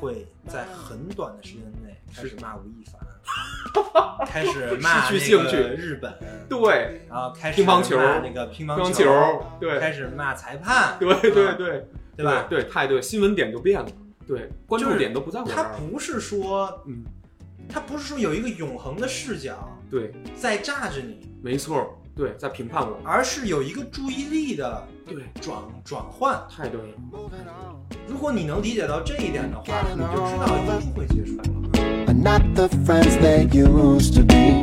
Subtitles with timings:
[0.00, 3.00] 会在很短的时间内开始骂吴亦凡，
[4.26, 6.12] 开始骂失去那个兴趣日本，
[6.48, 11.86] 对，然后开始乒乓球骂那个乒乓球，对，开始骂裁判，对对啊对，
[12.16, 12.46] 对吧？
[12.48, 13.86] 对，太对，新闻点就变了，
[14.26, 17.04] 对，关注点都不在我这他不是说，嗯，
[17.68, 26.38] 他不是说有一个永恒的视角对，在炸着你，没错，对，在评判我，而是有一个注意力的对，转转换。
[26.54, 26.88] 太对了，
[28.06, 31.40] 如果你能理解到这一点的话，你就知道一定会结束。
[32.06, 34.62] are not the friends they used to be.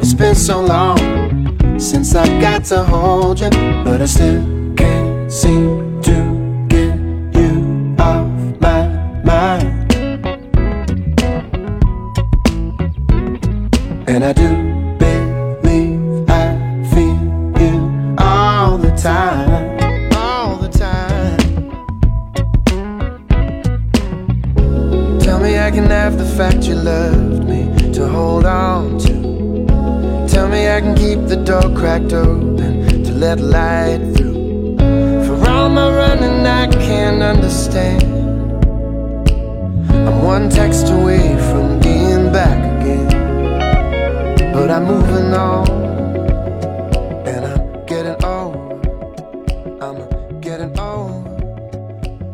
[0.00, 0.96] It's been so long
[1.78, 3.50] since I got to hold you,
[3.84, 4.42] but I still
[4.74, 6.96] can't seem to get
[7.34, 8.26] you off
[8.58, 8.88] my
[9.22, 9.92] mind.
[14.06, 14.63] And I do
[33.33, 34.77] open to let light through.
[35.25, 38.03] For all my running, I can't understand.
[39.91, 43.07] I'm one text away from being back again.
[44.53, 45.67] But I'm moving on.
[47.25, 48.85] And I'm getting old.
[49.81, 51.25] I'm getting old.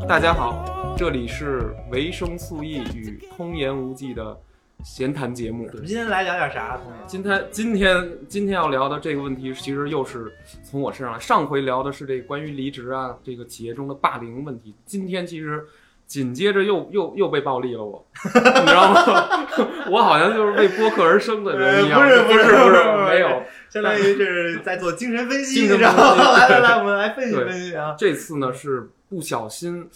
[0.07, 4.37] 大家好，这里是维生素 E 与通言无忌的
[4.84, 5.68] 闲谈节目。
[5.72, 6.78] 我们今天来聊点啥？
[6.82, 6.98] 同学？
[7.06, 10.32] 今天今天今天要聊的这个问题，其实又是
[10.62, 11.18] 从我身上来。
[11.18, 14.74] 上回聊的是这关于离职啊，这个企业中的霸凌问题。
[14.84, 15.64] 今天其实
[16.06, 18.30] 紧接着又又又被暴力了我，你
[18.66, 19.46] 知道吗？
[19.90, 22.00] 我好像就是为播客而生的人一样。
[22.00, 23.42] 呃不是不是不是没有。
[23.68, 26.32] 相当于这是在做精神分析， 你知道吗？
[26.36, 27.94] 来来来，我们来分析分析啊。
[27.96, 29.88] 这次呢是不小心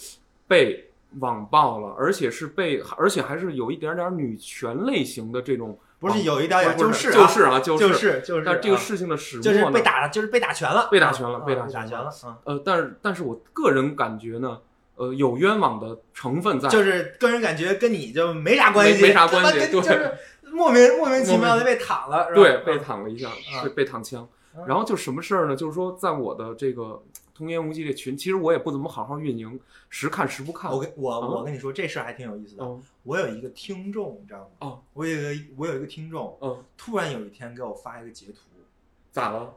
[0.47, 0.89] 被
[1.19, 7.77] 网暴了，而且是被，而且还是有一点点女权类型的这种，不是有一点点，就是是就是啊，就。
[7.77, 12.09] 就是是就是，但这个啊事情的始末就是被，打了，就是被打拳了，被打全了啊被打全了
[12.43, 14.59] 呃，但是但是我个人感觉呢，
[14.95, 24.27] 呃，有冤枉的成分在，就是个人感觉跟你就没啥关系，没没啥关系就是莫名莫名其妙的被躺了，对，被躺了一下，啊被被躺枪
[24.57, 24.63] 嗯。
[24.67, 25.55] 然后就什么事儿呢？
[25.55, 27.01] 就是说，在我的这个
[27.35, 29.59] 童言无忌这群，其实我也不怎么好好运营，
[29.89, 30.71] 时看时不看。
[30.71, 32.63] 我跟我啊我跟你说这事儿还挺有意思的。
[32.63, 34.47] 嗯我有一个听众，你知道吗？
[34.59, 38.39] 哦，我有一个我有一个听众，嗯，突然有一天给我发一个截图，
[39.11, 39.53] 咋了？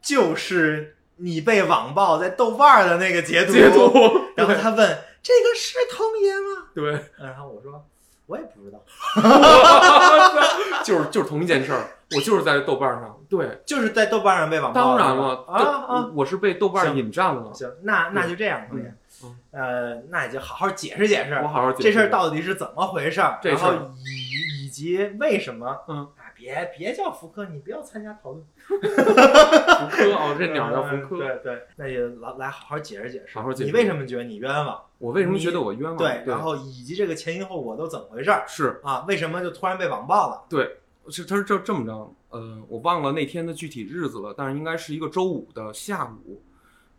[0.00, 3.90] 就是你被网暴在豆瓣儿的那个截图，截图，
[4.36, 6.68] 然后他问这个是童言吗？
[6.74, 7.84] 对，然后我说
[8.26, 8.80] 我也不知道，
[10.84, 14.98] 就是就是同一件事儿，我就是在豆瓣上，对，就是在豆瓣上被网暴。
[14.98, 16.96] 当然了，啊啊，我是被豆瓣行。
[16.98, 18.94] 引战了，行，那那就这样，同学
[19.24, 21.82] 嗯，呃，那你就好好解释解释，我好好解释。
[21.84, 23.72] 这事儿到底是怎么回事儿，然后
[24.04, 26.00] 以以及为什么，嗯。
[26.18, 28.44] 啊，别别叫福柯，你不要参加讨论。
[28.66, 31.16] 福柯哦， 这鸟叫福嗯柯。
[31.16, 33.70] 对对，那也来来好好解释解释，好好解释。
[33.70, 34.78] 你为什么觉得你冤枉？
[34.98, 35.96] 我为什么觉得我冤枉？
[35.96, 38.44] 对，对，然后以及这个前因后果都怎么回事儿？
[38.46, 38.80] 是。
[38.82, 39.04] 啊？
[39.08, 40.42] 为什么就突然被网暴了？
[40.50, 40.78] 对，
[41.08, 46.42] 是他是这这么着，呃，我忘了那天的具体日子了，但是应该是一个周五的下午，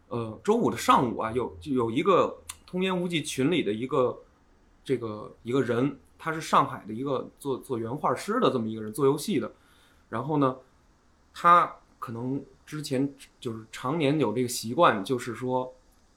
[0.09, 4.15] 呃，周五的上午啊，有就有一个通言无忌群里的一个
[4.85, 9.51] 这个一个人，他是上海的一个做做原画师的这么一个人，做游戏的，
[10.07, 10.55] 然后呢，
[11.33, 15.73] 他可能之前就是常年有这个习惯，就是说，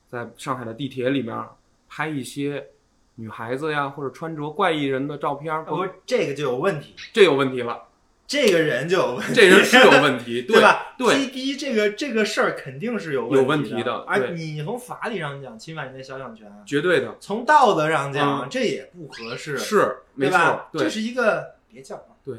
[0.08, 1.42] 在上海的地铁里面
[1.88, 2.68] 拍一些
[3.14, 7.85] 女孩子呀或者穿着怪异人的照片不是这个就有问题，这有问题了。
[8.26, 10.94] 这个人就有问题，这人是有问题， 对吧？
[10.98, 11.26] 对。
[11.26, 18.48] 第一，这个这个事儿肯定是有有问问题的而你从法理上讲，侵犯人家肖像权；绝对的，从道德上讲，嗯。
[18.50, 20.38] 这也不合适，是没错对。
[20.38, 22.36] 吧？，这，是一个别叫了，对，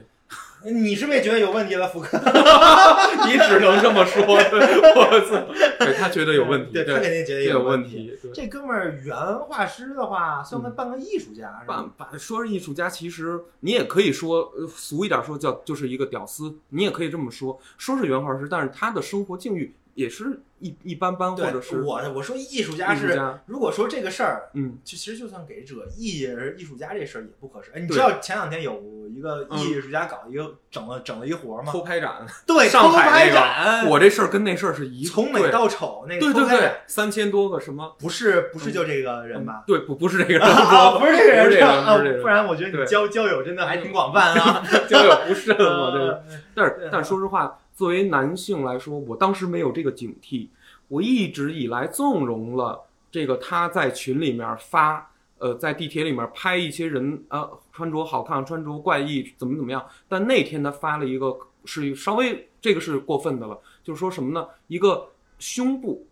[0.65, 2.17] 你是不是也觉得有问题了，福柯？
[3.27, 4.59] 你只能这么说，对
[4.95, 7.83] 我操，对他觉得有问题，对他肯定觉得这有问问。
[7.83, 12.05] 题，这哥们儿原画师的话，算个半个艺术家，是吧把？
[12.11, 27.71] 把说是艺术家，其实你也可以说呃俗一点说叫就是一个屌丝，你也可以这么说，说是原画师，但是他的生活境遇也是一一般般，或者是我我说艺术家是，家如果说这个事儿，嗯就其实就算给者艺人艺术家这事儿也不合适。
[27.73, 28.79] 哎，你知道前两天有
[29.09, 31.71] 一个嗯艺术家搞一个整了整了一活吗？
[31.71, 39.63] 偷拍展， 对，上海偷拍那展，个，我这事儿跟那事儿是一从美到丑那个对对对三千多个什么不是不是就这个人吧？
[39.65, 44.63] 对，不不是这个 人，啊，不是这个人不是这个人，啊不然我觉得你交交友真的还挺广泛啊。
[44.87, 46.11] 交友不慎我这个。
[46.29, 50.47] 呃但是，但说实话，作为男性来说，我当时没有这个警惕，
[50.87, 59.85] 我一直以来纵容了这个他在群里面发，呃，在地铁里面拍一些人，呃，穿着好看、穿着怪异，怎么怎么样。
[60.07, 64.47] 但那天他发了一个是稍微这个是过分的了，就是说什么呢？
[64.65, 66.07] 一个胸部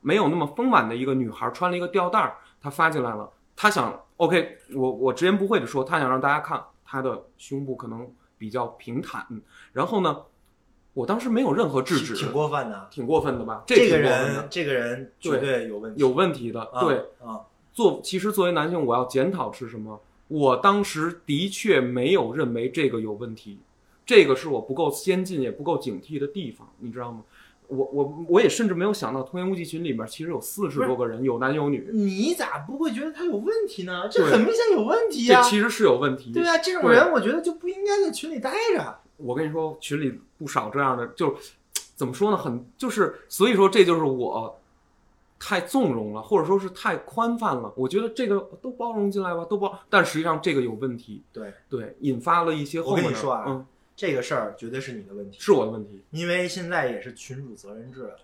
[0.00, 9.26] 没有那么丰满的一个女孩穿了一个吊带儿，她发进来了，她想，OK，我我直言不讳的说，她想让大家看她的胸部可能比较平坦，
[9.74, 10.16] 然后呢，
[10.92, 12.88] 我当时没有任何制止，挺过分的。
[12.90, 13.62] 挺过分的吧？
[13.66, 16.96] 这个人，这个人绝对有问题，有问题的，啊对。
[17.24, 17.40] 啊，
[17.72, 20.00] 做其实作为男性，我要检讨是什么？
[20.28, 23.60] 我当时的确没有认为这个有问题，
[24.06, 27.22] 这个是我不够先进也不够警惕的地方，你知道吗？
[27.68, 34.08] 我我我也甚至没有想到，童言无忌群里面其实有四十多个人，有男有女，你咋不会觉得他有问题呢？
[34.10, 35.40] 这很明显有问题呀。
[35.40, 36.32] 这其实是有问题。
[36.32, 38.99] 对啊，这种人我觉得就不应该在群里待着。
[39.22, 41.36] 我跟你说，群里不少这样的，就
[41.94, 42.36] 怎么说呢？
[42.36, 44.58] 很就是，所以说这就是我
[45.38, 47.72] 太纵容了，或者说是太宽泛了。
[47.76, 53.10] 我觉得这个都包容进来吧，都包，但实际上这个有问题，对，对，引发了一些后我面的。
[53.10, 56.02] 跟你说啊嗯，这个事儿绝对是你的问题，是我的问题。
[56.10, 58.16] 因为现在也是群主责任制了。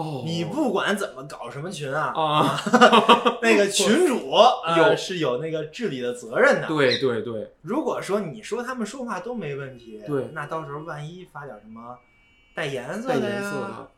[0.00, 2.60] 哦，你不管怎么搞什么群啊，啊？
[3.42, 4.84] 那个群主 有。
[4.84, 6.66] 呃是有那个治理的责任的。
[6.66, 10.30] 对对对，如果说你说他们说话都没问题，对。
[10.32, 11.96] 那到时候万一发点什么
[12.54, 13.50] 带颜色的带颜呀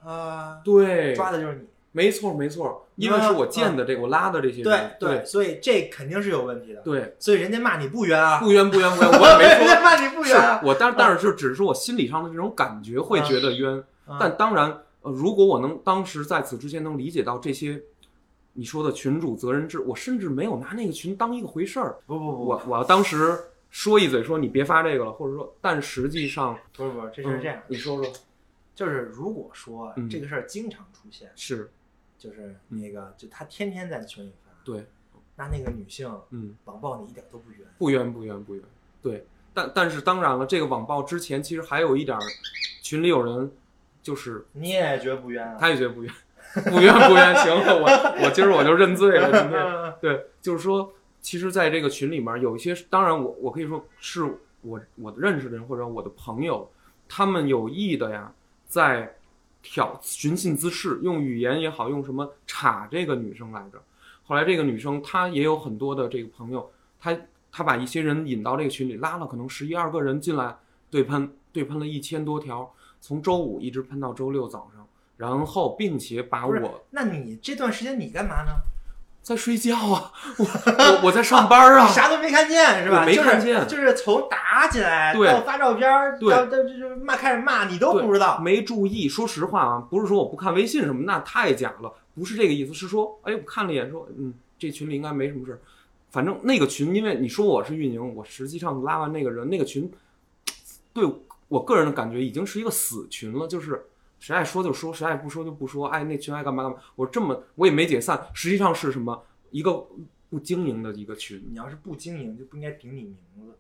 [0.05, 1.67] 色啊，对，抓的就是你。
[1.95, 6.81] 没错没错，因为是我建的这个，我拉的这些对人，对，所以这肯定是有问题的。
[6.81, 9.83] 对，所以人家骂你不冤啊，不冤不冤不冤，我也没 人家说。
[9.83, 10.61] 骂你不冤啊。
[10.65, 14.17] 我，但但是就只是说我心理上的这种感觉会觉得冤，啊。
[14.19, 17.83] 但当然，呃，如果我能当时在此之前能理解到这些
[18.55, 21.99] 你说的群主责任制，我甚至没有拿那个群当一个回事儿。
[22.07, 23.39] 不不不，我我要当时
[23.71, 28.13] 说一嘴说你别发这个了，或者说，但实际上不是不是，这是这样嗯，你说说，
[28.75, 31.71] 就是如果说嗯这个事儿经常出现，是
[32.19, 34.85] 就是那个就他天天在群里发，对，
[35.35, 37.61] 那那个女性嗯，网暴你一点都不冤。
[37.79, 38.63] 不冤不冤不冤，
[39.01, 42.21] 对，但但是当然了，这个网暴之前其实还有一点儿，
[42.83, 43.51] 群里有人
[44.03, 45.57] 就是你也觉得不冤啊？
[45.61, 46.13] 他也觉得不冤，
[46.65, 49.95] 不冤不冤，行了，我我今儿我就认罪了，今天。
[50.01, 54.25] 对，就是说，其实在这个群里面有一些，当然我我可以说是
[54.63, 56.69] 我我认识的人或者我的朋友，
[57.09, 58.33] 他们有意的呀，
[58.67, 59.15] 在
[59.63, 63.81] 挑寻衅滋事，用语言也好，用什么插这个女生来着。
[64.25, 66.69] 后来这个女生她也有很多的这个朋友，
[66.99, 67.17] 她
[67.53, 70.57] 她把一些人引到这个群里，拉了可能十一二个人进来
[70.91, 72.73] 对喷，对喷了一千多条，
[73.03, 78.53] 从周五一直喷到周六早上，然后并且把我那你这段时间你干嘛呢？
[79.23, 83.05] 在睡觉啊，我我我在上班啊你， 啥都没看见是吧？
[83.05, 85.89] 没看见就是从打起来对到发照片
[86.21, 88.41] 到到这这骂开始骂，你都不知道。
[88.41, 89.09] 没注意。
[89.09, 95.61] 说实话啊，不是说我不看微信什么，那太假了，不是这个意思，是说，哎，我看了一眼，说，嗯，这群里应该没什么事儿。
[96.11, 99.89] 反正那个群，因为你说我是运营，我实际上拉完那个人，那个群，
[100.93, 101.07] 对
[101.53, 103.85] 我个人的感觉已经是一个死群了，就是
[104.19, 106.79] 谁爱说就说，谁爱不说就不说，哎，那群爱干嘛干嘛。
[106.97, 109.87] 我这么我也没解散，实际上是什么一个
[110.31, 113.59] 不经营的一个群，你要是不经营，就不应该顶你名字。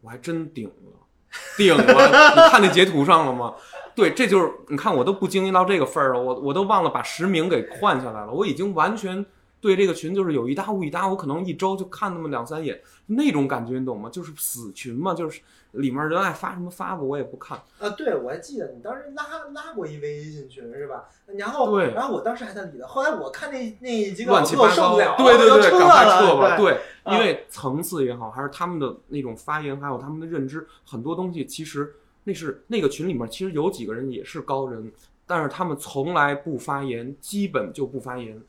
[0.00, 0.98] 我还真顶了，
[1.58, 1.84] 顶了！
[1.84, 3.54] 你看那截图上了吗？
[3.94, 9.24] 对，这就是你看，我都不经营到这个份儿了，我我都忘了把实名给换下来了，我已经完全
[9.60, 14.08] 对这个群就是有一搭无一搭，我可能一周就看那么两三眼，那种感觉你懂吗？
[14.08, 17.58] 就是死群嘛，就是里面人爱发什么发吧，我也不看。
[17.78, 21.08] 啊，对，我还记得你当时拉拉过一微信群是吧？
[21.36, 26.80] 然后对然后我当时还在里头，后来我看那那几个乱七我八糟对对对，我就赶快了撤吧，对。
[27.06, 34.92] 因为层次也好，还是他们的那种发言，还有他们的认知，很多东西其实那是那个群里面其实有几个人也是高人，
[35.26, 38.40] 但是他们从来不发言，基本就不发言，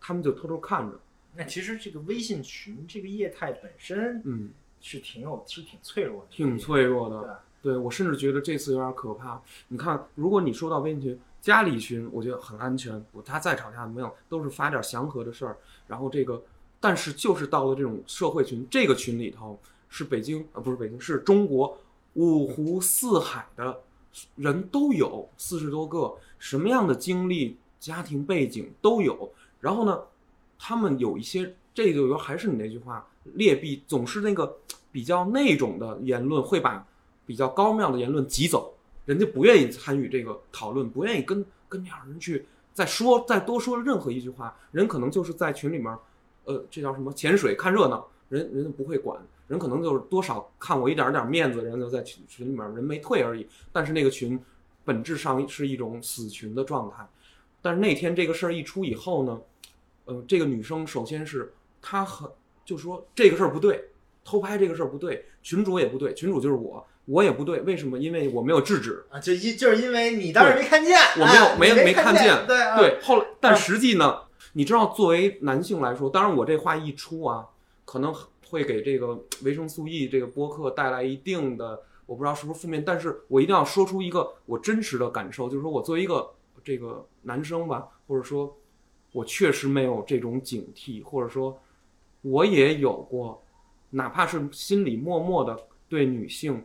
[0.00, 1.00] 他们就偷偷看着，
[1.34, 7.20] 那其实这个微信群这个业态本身嗯，是挺有是挺脆弱的，挺脆弱的。
[7.62, 7.72] 对？
[7.72, 9.38] 对我甚至觉得这次有点可怕。
[9.68, 15.58] 你看，如果你说到微信群、家里群，我觉得很安全，我他再吵架没有，都是发点祥和的事儿。
[15.86, 16.42] 然后这个，
[16.80, 19.60] 但是就是到了这种社会群，这个群里头
[19.90, 21.76] 是北京啊、呃不是北京，是中国
[22.14, 23.78] 五湖四海的
[24.36, 29.30] 人都有，四十多个，什么样的经历、家庭背景都有。
[29.60, 30.00] 然后呢，
[30.58, 34.58] 他们有一些，这就还是你那句话，劣币总是那个
[34.90, 36.86] 比较那种的言论，会把
[37.26, 38.74] 比较高妙的言论挤走，
[39.04, 45.96] 人家不愿意参与这个讨论，不愿意跟跟这样人去再说再多说任何一句话，人可能就是在群里面，
[46.44, 54.40] 呃，这叫什么潜水看热闹，人人家不会管，人可能就是多少看我一点点面子，人就在群群里面人没退而已，但是那个群
[54.84, 57.06] 本质上是一种死群的状态。
[57.62, 59.40] 但是那天这个事儿一出以后呢，
[60.06, 62.28] 呃，这个女生首先是她很
[62.70, 63.86] 就说这个事儿不对，
[64.24, 67.98] 偷拍这个事儿不对，群主也不对，群主就是我，我也不对，为什么？
[67.98, 74.20] 因为我没有制止，啊，就因就是因为你当时没看见，我没有没没看见，对啊对，后来但实际呢，
[74.52, 77.44] 你知道，作为男性来说，当然我这话一出啊，
[77.84, 78.14] 可能
[78.48, 86.30] 会给这个维生素 E 这个播客带来一定的，我不知道是不是负面，但是我一定要说出一个我真实的感受，就是说我作为一个
[86.62, 88.56] 这个男生吧，或者说，
[89.10, 91.60] 我确实没有这种警惕，或者说，
[92.22, 93.42] 我也有过，
[93.90, 95.58] 哪怕是心里默默的
[95.88, 96.62] 对女性。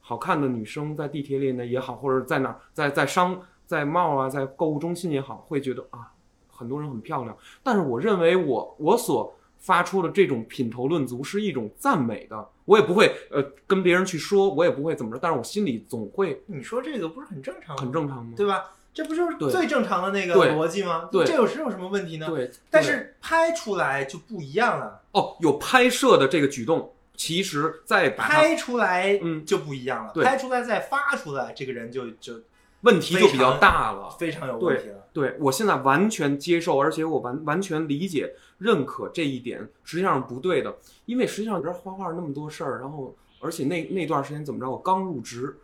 [0.00, 6.12] 好看的女生在地铁里呢也好，或者在哪儿，在在商在 mall 啊，在购物中心也好，会觉得啊，
[6.48, 7.36] 很多人很漂亮。
[7.60, 17.82] 但是我认为我我所发出的这种品头论足是一种赞美的，我也不会呃跟别人去说，我也不会怎么着，但是我心里总会你说这个不是很正常吗？
[17.82, 18.32] 很正常吗？
[18.36, 18.75] 对吧？
[18.96, 21.10] 这不就是最正常的那个逻辑吗？
[21.12, 22.26] 对这有是有什么问题呢？
[22.28, 32.40] 对，对但是拍出来就不一样了，哦，有拍摄的这个举动，其实再把拍出来嗯就不一样了，对拍出来再发出来，这个人就就
[32.80, 34.08] 问题就比较大了。
[34.18, 35.04] 非常有问题了。
[35.12, 40.74] 对我现在完全接受，而且我完完全理解、认可这一点，实际上是不对的。
[41.04, 45.54] 因为实际上你知道画画那么多事儿，然后而且那那段时间怎么着，我刚入职，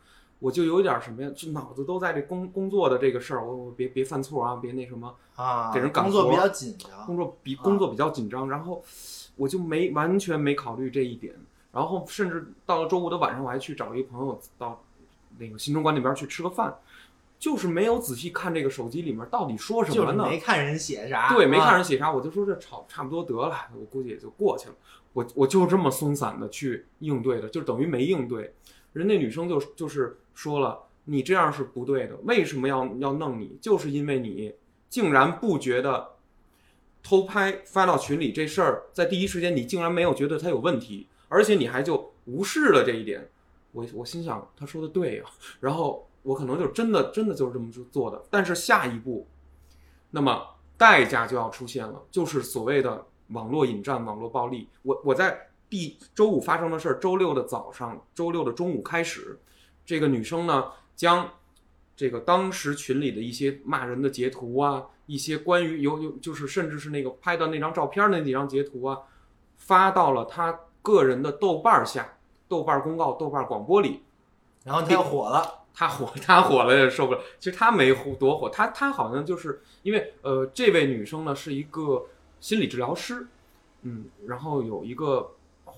[0.43, 8.83] 我就有一点什么呀，就脑子都在这工工作的这个事儿，我我别别犯错啊，别那什么，啊，给人赶活工作比较紧张工作比工作比较紧张，然后
[9.37, 11.33] 我就没完全没考虑这一点，
[11.71, 14.83] 然后甚至到了周五的晚上，我还去找一个朋友到
[15.39, 16.77] 那个新中关那边去吃个饭，
[17.39, 20.25] 就是没有仔细看这个手机里面到底说什就是么呢？
[20.29, 24.75] 没看人写啥，对，没看啊人写啥，我就说这差差不多得了，我估计也就过去了。
[25.13, 28.53] 我我就这么松散的去应对的，就等于没应对。
[28.93, 33.59] 人那女生就就是说了，你这样是不对的，为什么要要弄你？
[33.61, 34.55] 就是因为你
[34.89, 36.17] 竟然不觉得
[37.03, 43.29] 偷拍发到群里这事儿，在第一时间你竟然没有觉得它有问题，而且你还就无视了这一点。
[43.73, 45.25] 我我心想，他说的对呀、
[45.61, 48.23] 然后我可能就真的真的就是这么做的。
[48.31, 49.27] 但是下一步，
[50.11, 50.47] 那么
[50.77, 54.69] 代价就要出现了，就是所谓的网络引战、网络暴力。
[54.83, 59.39] 我我在第周五发生的事儿，周六的早上、周六的中午开始，
[59.85, 61.31] 这个女生呢将
[61.97, 68.99] 这个当时群里的一些骂人的截图啊，一些关于有有就是甚至是那个拍的那张照片的那几张截图啊，
[69.59, 72.17] 发到了她个人的豆瓣儿下、
[72.49, 74.03] 豆瓣儿公告、豆瓣儿广播里。
[74.65, 77.21] 然后她又火了，他火， 他火了也受不了。
[77.39, 82.07] 其实他没火多火，他他好像就是因为呃，这位女生呢是一个
[82.41, 83.27] 心理治疗师，
[83.83, 85.33] 嗯，然后有一个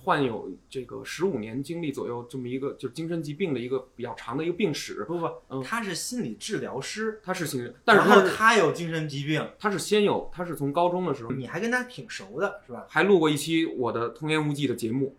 [0.05, 5.03] 患有这个十五年经历左右这么一个就是精神疾病的一个比较长的一个病史。
[5.05, 12.87] 不不，嗯他是心理治疗师，他是心理，但是他是他有精神疾病，他是先有，他是从高中的时候你还跟他挺熟的是吧？
[12.89, 15.17] 还录过一期我的童言无忌的节目，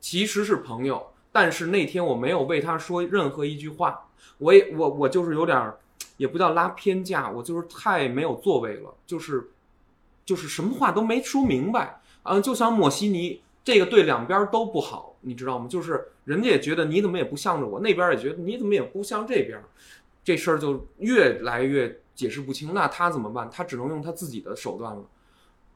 [0.00, 5.78] 其实是朋友，但是那天我没有为他说任何一句话，我也我我就是有点儿，
[6.16, 9.50] 也不叫拉偏架，我就是太没有作为了，就是
[10.24, 15.68] 就是什么话都没说明白，嗯、就像抹稀泥，这个对两边都不好，你知道吗？
[15.68, 19.62] 就是人家也觉得你怎么也不向着我，那边也觉得你怎么也不向这边，
[20.24, 22.72] 这事儿就越来越解释不清。
[22.72, 23.50] 那他怎么办？
[23.50, 25.04] 他只能用他自己的手段了，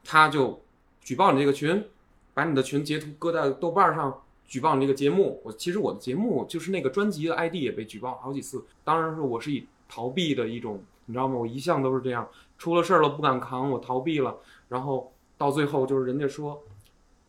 [0.02, 0.62] 他就
[1.02, 1.84] 举报你这个群，
[2.32, 5.42] 把你的群截图搁在豆瓣上，举报你这个节目。
[5.44, 11.36] 我其实我的节目就是那个专辑的 ID 也被举报好几次，当然是我是以逃避的一种，你知道吗？
[11.36, 12.26] 我一向都是这样，
[12.56, 14.34] 出了事儿了不敢扛，我逃避了，
[14.70, 16.62] 然后到最后就是人家说。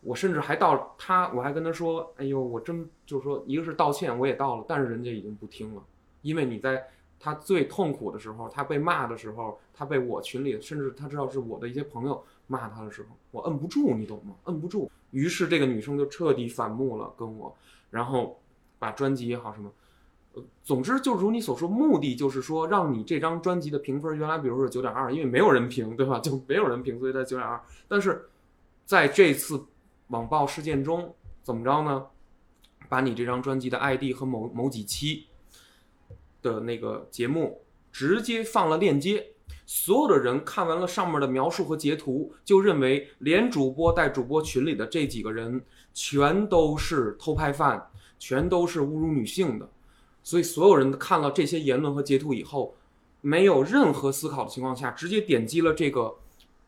[0.06, 5.84] 我甚至还到他，我还跟他说：“哎呦，我真就是说，一个是道歉，我也道了，但是人家已经不听了，
[6.22, 6.88] 因为你在
[7.20, 14.36] 他最痛苦的时候，他被骂的时候，他被我群里，甚至他知道是我的一些朋友骂他的时候，我摁不住，你懂吗？
[14.44, 14.92] 摁不住。
[15.10, 17.56] 于是这个女生就彻底反目了，跟我，
[17.90, 18.40] 然后
[18.78, 19.72] 把专辑也好什么，
[20.34, 26.20] 呃，总之就如你所说，目的就是说让你这张专辑的评分原来比如说九点二，因为没有人评，对吧？
[26.20, 27.60] 就没有人评，所以在九点二。
[27.88, 28.30] 但是
[28.86, 29.66] 在这次
[30.08, 32.08] 网暴事件中，怎么着呢？
[32.88, 35.26] 把你这张专辑的 ID 和某某几期
[36.42, 39.32] 的那个节目，直接放了链接。
[39.66, 45.60] 所有的人看完了上面的描述和截图，就认为连主播带主播群里的这几个人
[45.94, 49.68] 全都是偷拍犯，全都是侮辱女性的。
[50.22, 52.76] 所以所有人看了这些言论和截图以后，
[53.22, 56.16] 没有任何思考的情况下，直接点击了这个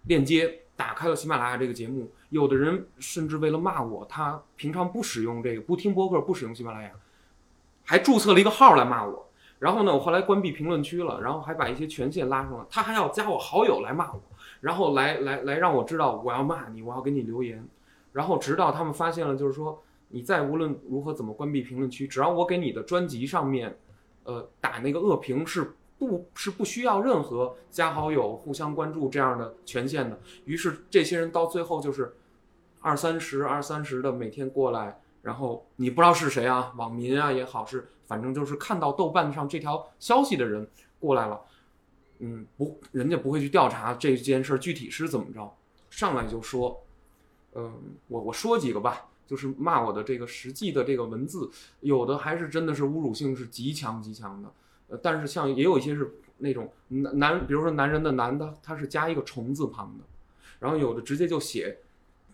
[0.03, 2.12] 链接，打开了喜马拉雅这个节目。
[2.29, 6.91] 有的人甚至为了骂我，他平常不使用这个，不听播客，不使用喜马拉雅，
[7.86, 9.29] 还注册了一个号来骂我。
[9.60, 12.67] 然后呢，我后来关闭评论区了，然后还把一些权限拉上了。
[12.69, 14.22] 他还要加我好友来骂我，
[14.62, 17.67] 然后来来来让我知道我要骂你，我要给你留言。
[18.12, 23.75] 然后直到他们发现了，就是说你再无论如何怎么关闭评论区，只要我给你的专辑上面，
[24.25, 30.19] 呃，打那个恶评是不是不需要任何加好友、互相关注这样的权限的。
[30.45, 32.15] 于是这些人到最后就是
[32.81, 37.87] 二三十、二三十的每天过来，然后你不知道是谁啊，网民啊也好是。
[38.07, 40.65] 反正就是看到豆瓣上这条消息的人
[40.97, 41.41] 过来了，
[42.19, 45.53] 嗯，不，人家不会去调查这件事具体是怎么着，
[45.89, 46.81] 上来就说，
[47.55, 47.69] 嗯，
[48.07, 51.51] 我我说几个吧，就是骂我的这个实际的这个文字，
[51.81, 54.49] 有的还是真的是侮辱性是极强极强的，
[54.88, 60.03] 呃，但是像也有一些是那种男男，比如说男人的男的，他是加一个虫字旁的，
[60.60, 61.77] 然后有的直接就写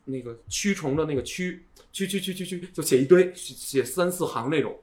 [0.06, 1.60] 那个蛆虫的那个蛆，
[1.94, 4.80] 蛆蛆蛆蛆蛆，就写一堆，写三四行那种。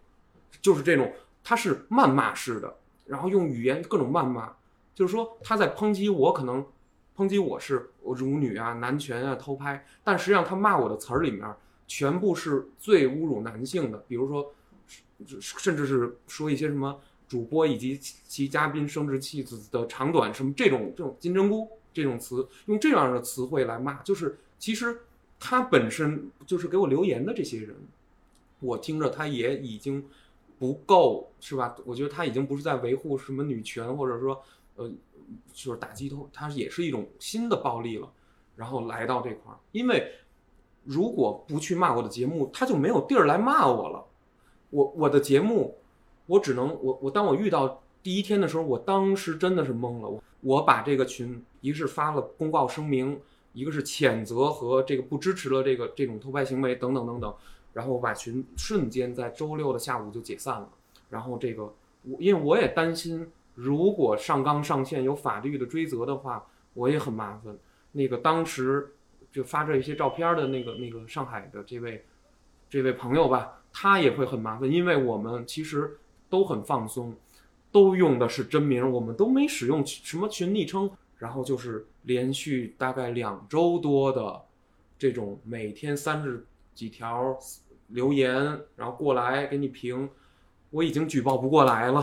[0.63, 1.11] 就是这种，
[1.43, 4.53] 他是谩骂式的，然后用语言各种谩骂，
[4.95, 6.67] 就是说他在抨击我，可能
[7.17, 11.49] 抨击我是辱女啊、男权啊、偷拍，但实际上他骂我的词儿里面
[11.87, 14.53] 全部是最侮辱男性的，比如说，
[15.41, 25.01] 甚至是说一些什么主播以及其嘉宾生殖器子的长短什么这种这种金针菇这种词，用这样的词汇来骂，就是其实
[25.39, 27.75] 他本身就是给我留言的这些人，
[28.59, 30.05] 我听着他也已经。
[30.61, 31.75] 不够是吧？
[31.87, 34.45] 我觉得他已经不是在维护什么女权，或者说，
[34.77, 34.93] 呃，
[35.55, 38.07] 就是打击偷，他也是一种新的暴力了。
[38.57, 40.13] 然后来到这块儿，因为
[40.85, 44.05] 如果不去骂我的节目，他就没有地儿来骂我了。
[44.69, 45.79] 我我的节目，
[46.31, 50.09] 我只能我我当我遇到第一天的时候，我当时真的是懵了。
[50.09, 53.21] 我我把这个群，一个是发了公告声明，
[53.53, 57.35] 一个是谴责和这个不支持了这个这种偷拍行为等等等等。
[57.73, 60.69] 然后我把群瞬间在周六的下午就解散了。
[61.09, 61.65] 然后这个，
[62.05, 67.57] 我因为我也担心，如果上纲上线有法律的追责的话，我也很麻烦。
[67.91, 68.93] 那个当时
[69.33, 72.05] 就发这一些照片的那个那个上海的这位
[72.69, 75.99] 这位朋友吧，他也会很麻烦，因为我们其实
[76.31, 77.15] 都很放松，
[77.71, 80.91] 都用的是真名，我们都没使用什么群昵称。
[81.19, 84.41] 然后就是连续大概两周多的
[84.99, 86.47] 这种每天三十。
[86.73, 87.37] 几条
[87.89, 88.35] 留言，
[88.77, 90.09] 然后过来给你评，
[90.71, 92.03] 我已经举报不过来了。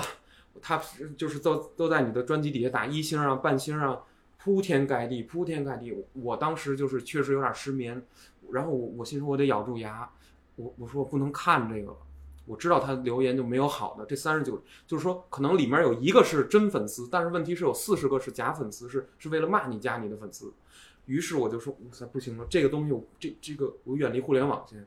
[0.61, 0.79] 他
[1.17, 4.01] 就是都都在你的专辑底下打一星啊、半星啊，
[4.37, 5.95] 铺天盖地，铺天盖地。
[6.13, 7.99] 我当时就是确实有点失眠，
[8.51, 10.07] 然后我我心说我得咬住牙，
[10.57, 11.97] 我我说我不能看这个了。
[12.47, 20.51] 我知道他留言就没有好的，这三十九就是说可能里面有一个是真粉丝，但是问题是有四十个是假粉丝，是是为了骂你加你的粉丝。
[21.05, 24.85] 于是我就说，哇塞，不行了，这个东西，这这个我远离互联网先，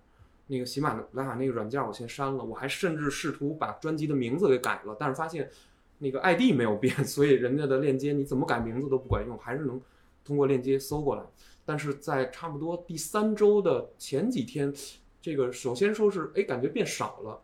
[0.48, 5.50] 那个喜马拉雅那个软件我先删了，我还甚至试图把专辑的名字给改了，但是发现
[5.98, 9.80] 那个 ID 没有变， 所以人家的链接你怎么改名字都不管用，还是能
[10.24, 11.22] 通过链接搜过来。
[11.64, 14.74] 但是在差不多第三周的前几天，
[15.22, 17.40] 这个首先说是，哎，感觉变少了，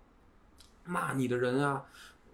[0.87, 1.85] 骂你的人啊，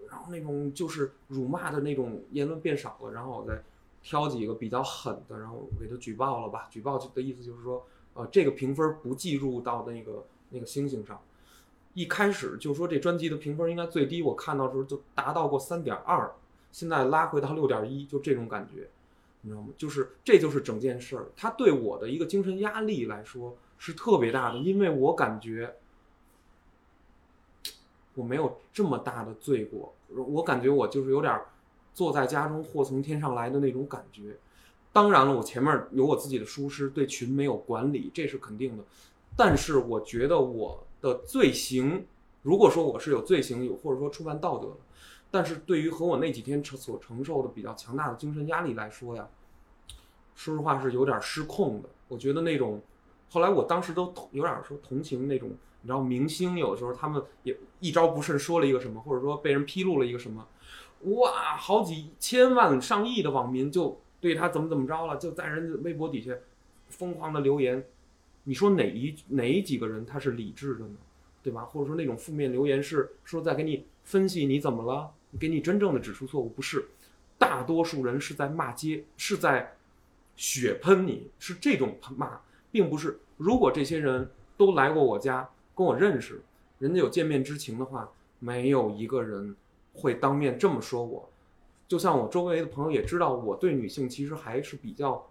[0.09, 3.63] 然后那种就是辱骂的那种言论变少了，然后我再。
[4.05, 6.67] 挑几个比较狠的，然后给他举报了吧。
[6.69, 11.23] 举报的意思就是说，呃，这个评分不计入到那个那个星星上。
[11.95, 16.29] 一开始就说这专辑的评分应该最低，我看到时候就达到过三点二，
[16.73, 18.89] 现在拉回到六点一，就这种感觉，
[19.43, 19.69] 你知道吗？
[19.79, 25.77] 就是这就是整件事儿，它对我的一个精神压力来说是特别大的，因为我感觉
[28.15, 31.41] 我没有这么大的罪过，我感觉我就是有点。
[31.95, 34.35] 坐在家中祸从天上来的那种感觉，
[34.95, 38.85] 当然了，我前面有我自己的疏失，对群没有管理，这是肯定的。
[39.37, 42.07] 但是我觉得我的罪行，
[42.41, 44.75] 如果说我是有罪行，有或者说触犯道德，
[45.31, 49.29] 但是对于和我那几天承所承受的比较强大的精神压力来说呀，
[50.35, 51.91] 说实话是有点失控的。
[52.09, 52.81] 我觉得那种，
[53.31, 55.51] 后来我当时都有点说同情那种，
[55.83, 60.47] 你知道，明星有的时候他们也一招不慎说了一个什么，或者说被人披露了一个什么。
[61.03, 66.33] 哇，好几千万、上亿的网民就对他怎么怎么着了，就在人家微博底下
[66.89, 67.85] 疯狂的留言。
[68.45, 70.97] 你说哪一哪几个人他是理智的呢？
[71.43, 71.65] 对吧？
[71.65, 75.13] 或者说那种负面留言是说在给你分析你怎么了？
[75.41, 76.87] 给你真正的指出错误，不是，
[77.37, 79.75] 大多数人是在骂街，是在
[80.37, 82.41] 血喷你，是这种骂，
[82.71, 83.19] 并不是。
[83.37, 86.43] 如果这些人都来过我家，跟我认识，
[86.79, 88.09] 人家有见面之情的话，
[88.39, 89.57] 没有一个人
[89.95, 91.29] 会当面这么说我。
[91.89, 95.29] 就像我周围的朋友也知道，我对女性其实还是比较，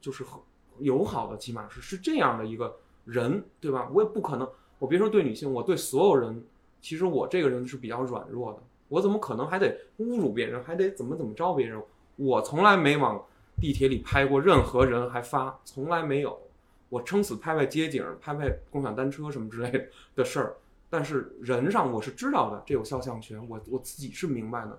[0.00, 0.40] 就是很
[0.78, 3.90] 友好的，起码是是这样的一个人，对吧？
[3.92, 6.42] 我也不可能，我别说对女性，我对所有人，
[6.80, 8.62] 其实我这个人是比较软弱的。
[8.88, 11.82] 我怎么可能还得侮辱别人，还得怎么怎么着别人？
[12.16, 13.22] 我从来没往
[13.60, 16.40] 地铁里拍过任何人还发，从来没有。
[16.88, 20.56] 我撑死拍拍街景，拍拍共享单车什么之类的事儿，
[20.88, 24.78] 但是人上我是知道的，这有肖像权，我我自己是明白的。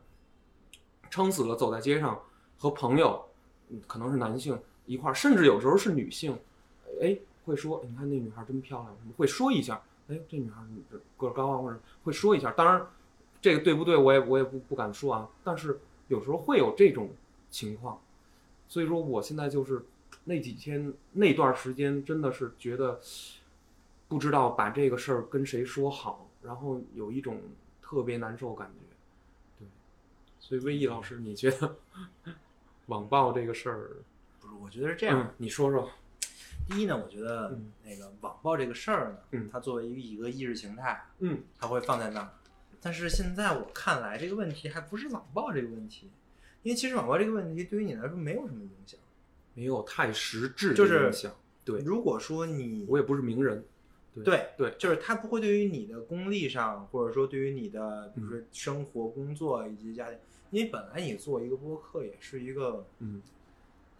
[1.09, 2.21] 撑死了走在街上
[2.57, 3.25] 和朋友，
[3.69, 6.37] 嗯可能是男性一块儿，甚至有时候是女性，
[7.01, 10.61] 哎，会说你看那女孩真漂亮，会说一下，哎，这女孩
[11.17, 12.51] 个儿高啊，或者会说一下。
[12.51, 12.85] 当然，
[13.41, 15.27] 这个对不对，我也我也不不敢说啊。
[15.43, 17.09] 但是有时候会有这种
[17.49, 17.99] 情况，
[18.67, 19.83] 所以说我现在就是
[20.29, 23.01] 那几天那段时间真的是觉得
[24.07, 27.41] 不知道把这个事儿跟谁说好，然后有一种
[27.81, 28.95] 特别难受感觉。
[29.57, 29.67] 对，
[30.39, 31.75] 所以魏毅老师，你觉得
[32.85, 33.89] 网暴这个事儿，
[34.39, 35.19] 不是，我觉得是这样。
[35.19, 35.89] 嗯，你说说。
[36.67, 42.29] 第一呢，我觉得嗯那个网暴这个事儿呢，嗯它作为一个一个意识形态，嗯它会放在那儿。
[42.79, 46.11] 但是现在我看来，这个问题还不是网暴这个问题，
[46.61, 48.99] 因为其实网暴这个问题对于你来说没有什么影响。
[49.59, 51.35] 没有太实质就是的影响。
[51.65, 53.65] 对，如果说你我也不是名人。
[54.25, 60.19] 对对就是他不会对于你的功利上，或者说对于你的比如嗯说生活、工作以及家庭，
[60.51, 63.21] 因为本来你做一个播客也是一个嗯，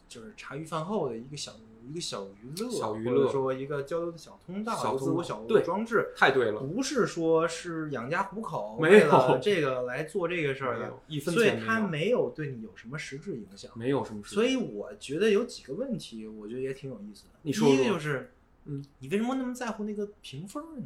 [0.09, 1.53] 就是茶余饭后的一个小
[1.89, 13.71] 一个小娱乐，小娱乐说一个交流的小通道，小自我小对装置，太对了，不是说是养家糊口，没为了有这个来做这个事儿的一分所以钱没有，它没有对你有什么实质影响。
[13.73, 14.35] 没有什么实质。
[14.35, 17.31] 所以我觉得有几个问题，我觉得也挺有意思的。
[17.41, 18.31] 你说第一个就是，
[18.65, 20.83] 嗯，你为什么那么在乎那个评分呢？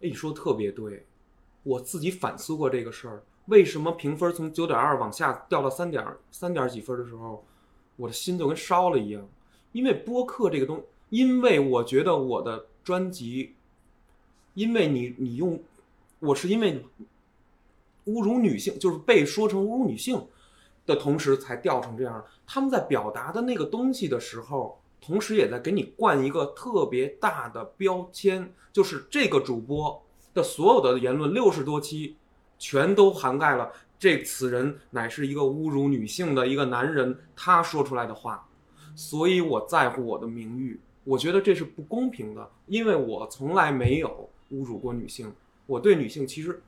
[0.00, 1.06] 哎，你说得特别对，
[1.62, 7.44] 我自己反思过这个事儿，为什么评分从九点二往下掉到三点三点几分的时候，
[7.94, 9.28] 我的心就跟烧了一样。
[9.78, 13.54] 因为播客这个东，因为我觉得我的专辑，
[14.54, 15.62] 因为你你用，
[16.18, 16.84] 我是因为
[18.06, 20.26] 侮辱女性，就是被说成侮辱女性
[20.84, 22.24] 的同时才掉成这样。
[22.44, 30.02] 他们在表达的那个东西的时候，同时也在给你灌一个特别大的标签，就是这个主播
[30.34, 32.16] 的所有的言论六十多期，
[32.58, 38.44] 全都涵盖了这此人乃是一个侮辱女性的一个男人，他说出来的话。
[38.98, 45.32] 所以我在乎我的名誉，我觉得这是不公平的，因为我从来没有侮辱过女性，
[45.66, 46.60] 我对女性其实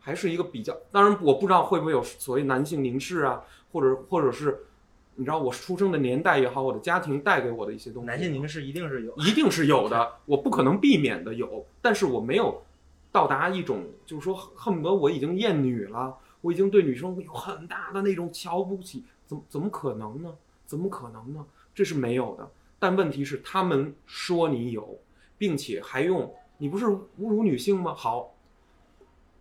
[0.00, 4.66] 还是一个比较，当然我不知道会不会有所谓男性凝视啊，或者或者是
[5.14, 12.60] 你知道我出生的年代也好，我的家庭带给我的一些东西，男性凝视一定是有，一定是有的，我不可能避免的有，但是我没有
[13.12, 20.34] 到达一种就是说恨不得我已经厌女了，我已经对女生有很大的那种瞧不起，怎么怎么可能呢？
[20.66, 21.44] 怎么可能呢？
[21.80, 22.50] 这是没有的。
[22.78, 24.98] 但问题是他们说你有，
[25.38, 27.94] 并且还用你不是侮辱女性吗？
[27.94, 28.34] 好，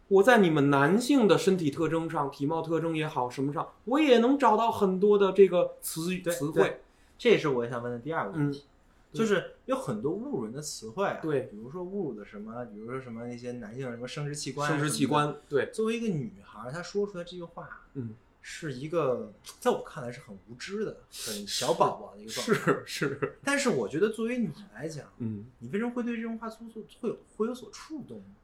[0.08, 6.82] 我在你们男性的身体特征上、体貌特征也好，什么上，我也能找到很多的这个词语词汇对。
[7.17, 8.63] 这是我想问的第二个问题，
[9.12, 22.54] 对就是有很多侮辱人的词汇、啊，对比如说侮辱的什么，比如说什么那些男性什么生殖器官啊，生殖器官，对，作为一个女孩儿，她说出来这句话，嗯，是一个在我看来是很无知的、很小宝宝的一个状态。
[22.54, 25.45] 是是，但是我觉得作为你来讲，嗯。
[25.60, 28.36] 你为什么会对这种话做做会有会有所触动呢？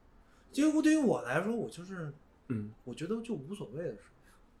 [0.52, 2.12] 结果对于我来说，我就是
[2.48, 3.98] 嗯，我觉得就无所谓的事。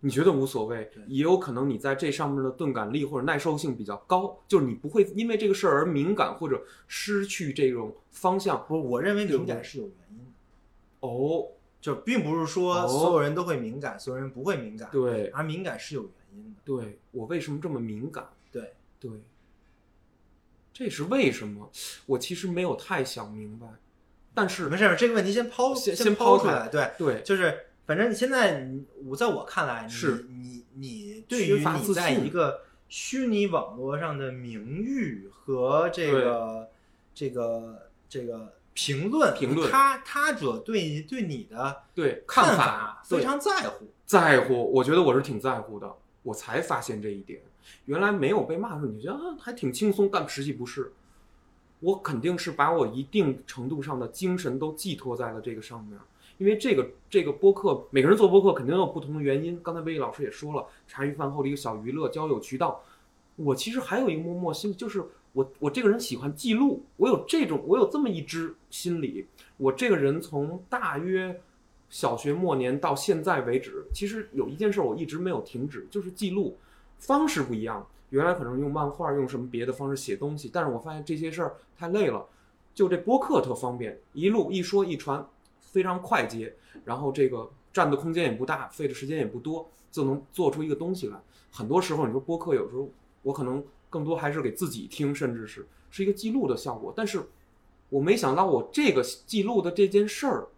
[0.00, 8.62] 你觉得无所谓，也有可能你在这上面的钝感力或者耐受性比较高，就是你不会因为这个事儿而敏感或者失去这种方向。
[8.68, 10.24] 不，我认为敏感是有原因的，
[11.00, 11.48] 哦，
[11.86, 12.88] 就并不是说哦。
[12.88, 15.28] 所有人都会敏感，所有人不会敏感，对。
[15.28, 16.60] 而敏感是有原因的。
[16.64, 18.28] 对，我为什么这么敏感？
[18.50, 19.10] 对，对，
[20.72, 21.70] 这是为什么？
[22.06, 23.66] 我其实没有太想明白，
[24.34, 26.68] 但是没事儿，这个问题先抛先抛开出来。
[26.68, 27.22] 对，对。
[27.22, 28.68] 就是反正你现在
[29.04, 30.26] 我在我看来，你是。
[30.28, 36.68] 你你对缺于你在一个虚拟网络上的名誉和这个
[37.14, 43.86] 这个这个评论评论他他者对对你的对看法非常在乎。
[44.04, 47.40] 在乎，我觉得我是挺在乎的，我才发现这一点。
[47.86, 50.92] 原来没有被骂的时候，你觉得啊还挺轻松，但实际不是。
[51.80, 55.98] 我肯定是把我一定程度上的精神都寄托在了这个上面，
[56.36, 59.58] 因为这个这个播客，每个人做播客肯定有不同的原因。
[59.62, 62.82] 刚才魏毅老师也说了，茶余饭后的一个小娱乐交友渠道。
[63.36, 65.04] 我其实还有一个默默心，就是
[65.36, 69.26] 我我这个人喜欢记录，我有这种我有这么一支心理。
[69.58, 71.38] 我这个人从大约
[71.90, 76.56] 小学末年到现在为止，其实有一件事我一直没有停止，就是记录。
[76.98, 82.24] 方式不一样，原来可能用漫画，用什么别的方式写东西，但是我发现这些事儿太累了。
[82.72, 85.22] 就这播客特方便，一录一说一传，
[85.60, 86.54] 非常快捷，
[86.86, 91.20] 然后这个占的空间也不大，费的时间也不多，就能做出一个东西来。
[91.50, 92.88] 很多时候你说播客，有时候
[93.22, 96.92] 我可能更多还是给自己听，甚至是是一个记录的效果。
[96.96, 97.28] 但是
[97.88, 100.48] 我没想到我这个记录的这件事儿，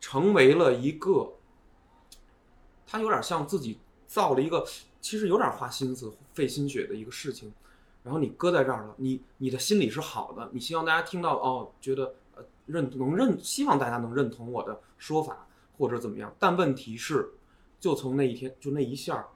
[0.00, 1.34] 成为了一个，
[2.86, 4.66] 它有点像自己造了一个，
[5.00, 7.52] 其实有点花心思、费心血的一个事情。
[8.02, 16.34] 然后你搁在这儿了，你你的心里是好的，你希望大家听到哦，觉得呃认能认，希望大家能认同我的说法或者怎么样。
[16.38, 17.28] 但问题是，
[17.78, 19.28] 就从那一天就那一下儿，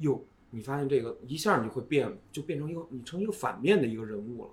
[0.00, 0.22] 哟，
[0.54, 4.50] 你发现这个一下你就会变，就变成一个你成一个反面的一个人物了，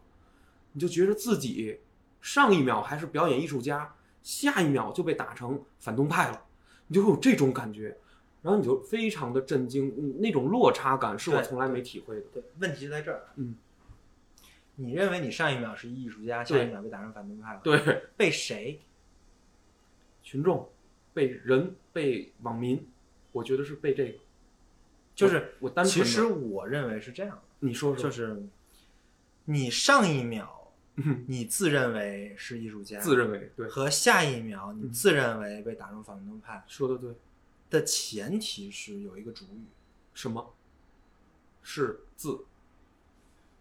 [0.73, 1.79] 你就觉得自己
[2.21, 6.45] 上一秒还是表演艺术家，下一秒就被打成反动派了，
[6.87, 7.97] 你就会有这种感觉。
[8.41, 12.23] 然后你就非常的震惊，嗯那种落差感是我从来没体会的。
[12.33, 13.27] 对，问题就在这儿。
[13.35, 13.55] 嗯，
[14.77, 18.79] 你认为你上一秒是艺术家，下一秒被打成反动派了，对，被谁？
[20.23, 20.67] 群众
[21.13, 22.83] 被人被网民，
[23.31, 24.19] 我觉得是被这个，
[25.15, 28.43] 就是我单纯其实我认为是这样的，你说说，就是
[29.45, 37.13] 你上一秒嗯你自认为是艺术家，自认为对，和下一秒你嗯自认为被打入反动派说的对，
[37.69, 39.65] 的前提是有一个主语，
[40.13, 40.53] 什么？
[41.63, 42.45] 是字，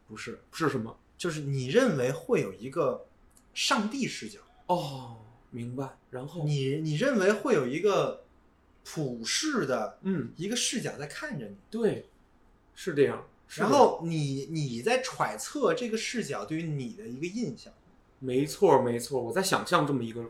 [0.09, 0.99] 不是，是什么？
[1.19, 3.07] 就是你认为会有一个
[3.53, 5.19] 上帝视角，哦，
[5.51, 5.99] 明白。
[6.11, 8.25] 然后，你你认为会有一个
[8.85, 12.07] 普世的嗯，一个视角在看着你，对，
[12.75, 13.27] 是这样。
[13.57, 17.73] 然后你你在揣测这个视角对于你的一个印象，
[18.19, 20.25] 没错没错，我在想象这么一个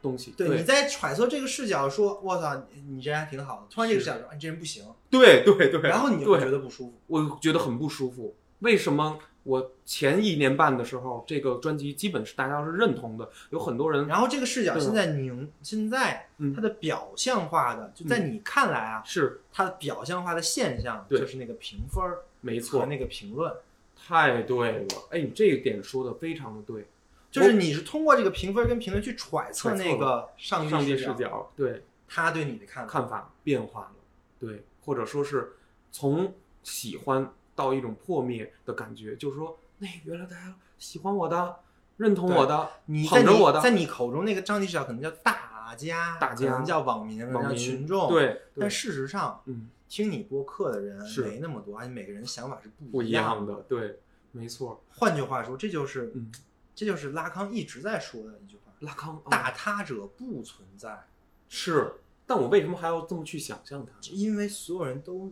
[0.00, 0.32] 东西。
[0.36, 6.94] 对，对你在揣测这个视角说，我操，你你这人还挺好的，突然这个是视角说，哎，你这人不行，对对对，然后你就会觉得不舒服。
[7.08, 8.36] 我觉得很不舒服。
[8.60, 23.52] 为什么我前一年半的时候，这个专辑基本是大家是认同的，有很多人然后这个视角现在凝，现在嗯它的表象化的，就在你看来啊，是它的表象化的现象就是那个评分儿没错，和那个评论，
[23.96, 24.86] 太对了。
[25.10, 26.86] 哎，你这一点说的非常的对，
[27.30, 32.92] 就是你是通过这个评分跟评论去揣测那个上帝视角，对他对你的看法。
[32.92, 33.92] 看法变化了，
[34.38, 35.52] 对，或者说是
[35.90, 41.56] 从喜欢到一种破灭的感觉，就是说，那原来大家喜欢我的，
[41.98, 48.08] 认同我的，你在你捧着我的，在你口中那个上帝视角可能叫大家，大家可能叫网民，叫网民群众，。
[48.08, 53.98] 对，对但事实上，嗯，听你播客的人没那么多，而且每个人想法是不不一样样的，对，
[54.32, 56.32] 没错，换句话说，这就是，嗯，
[56.74, 61.06] 这就是拉康一直在说的一句话：拉康哦大他者不存在，
[61.48, 61.92] 是，
[62.26, 63.92] 但我为什么还要这么去想象它？
[64.10, 65.30] 因为所有人都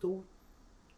[0.00, 0.24] 都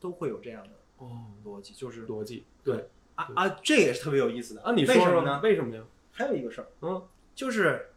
[0.00, 2.88] 都会有这样的哦，逻辑，就是逻辑，对对。
[3.14, 4.62] 啊啊，这也是特别有意思的。
[4.62, 5.40] 啊，你说什么呢？
[5.42, 5.84] 为什么呀？
[6.12, 7.06] 还有一个事儿，嗯。
[7.34, 7.90] 就是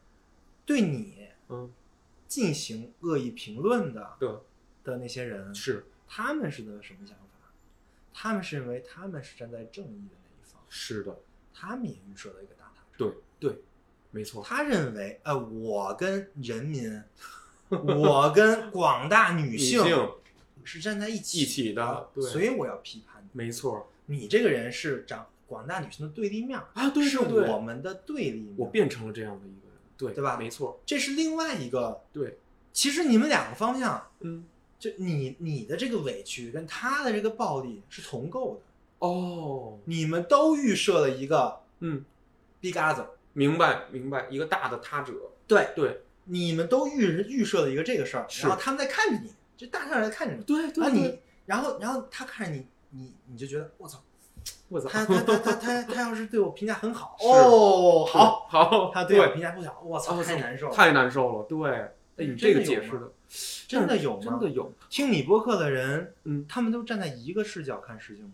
[0.65, 1.71] 对你嗯，
[2.27, 4.29] 进行恶意评论的对，
[4.83, 5.85] 的那些人，是。
[6.07, 7.23] 他们是的什么想法？
[8.13, 11.19] 他们是认为他们是站在正义的那一方，是的，
[11.53, 12.83] 他们也预设了一个大塔。
[12.95, 13.61] 对对，
[14.11, 17.03] 没错，他认为，呃，我跟人民，
[17.69, 19.81] 我跟广大女性
[20.65, 23.29] 是站在一起一起的对所以我要批判你。
[23.31, 30.37] 没错你这个人是长广大女性的对立面儿啊，对是我们的对立面，我变成了这样的一个人，对对吧？
[30.37, 32.01] 没错，这是另外一个。
[32.11, 32.37] 对，
[32.71, 34.45] 其实你们两个方向，嗯，
[34.79, 42.03] 就你你的这个委屈跟他的这个暴力是同构的，哦，你们都预设了一个嗯
[42.59, 45.13] ，big other，明白明白，一个大的他者，
[45.47, 46.01] 对，对。
[46.25, 49.29] 你们都预预设了一个这个事儿，然后他们在看着你，
[49.63, 54.03] 就大上来看着你，对对啊你，，然后然后他看着你，你你就觉得我操，
[54.67, 63.11] 我操，他他他他他他要是对我评价很好，哦，好， 好，他对我，评价不好，我操，哦太难受了，太难受了，对，哎，你这个解释的
[63.67, 64.21] 真的有吗？
[64.21, 68.31] 真的有，听你播客的人，嗯，他们都站在一个视角看事情吗？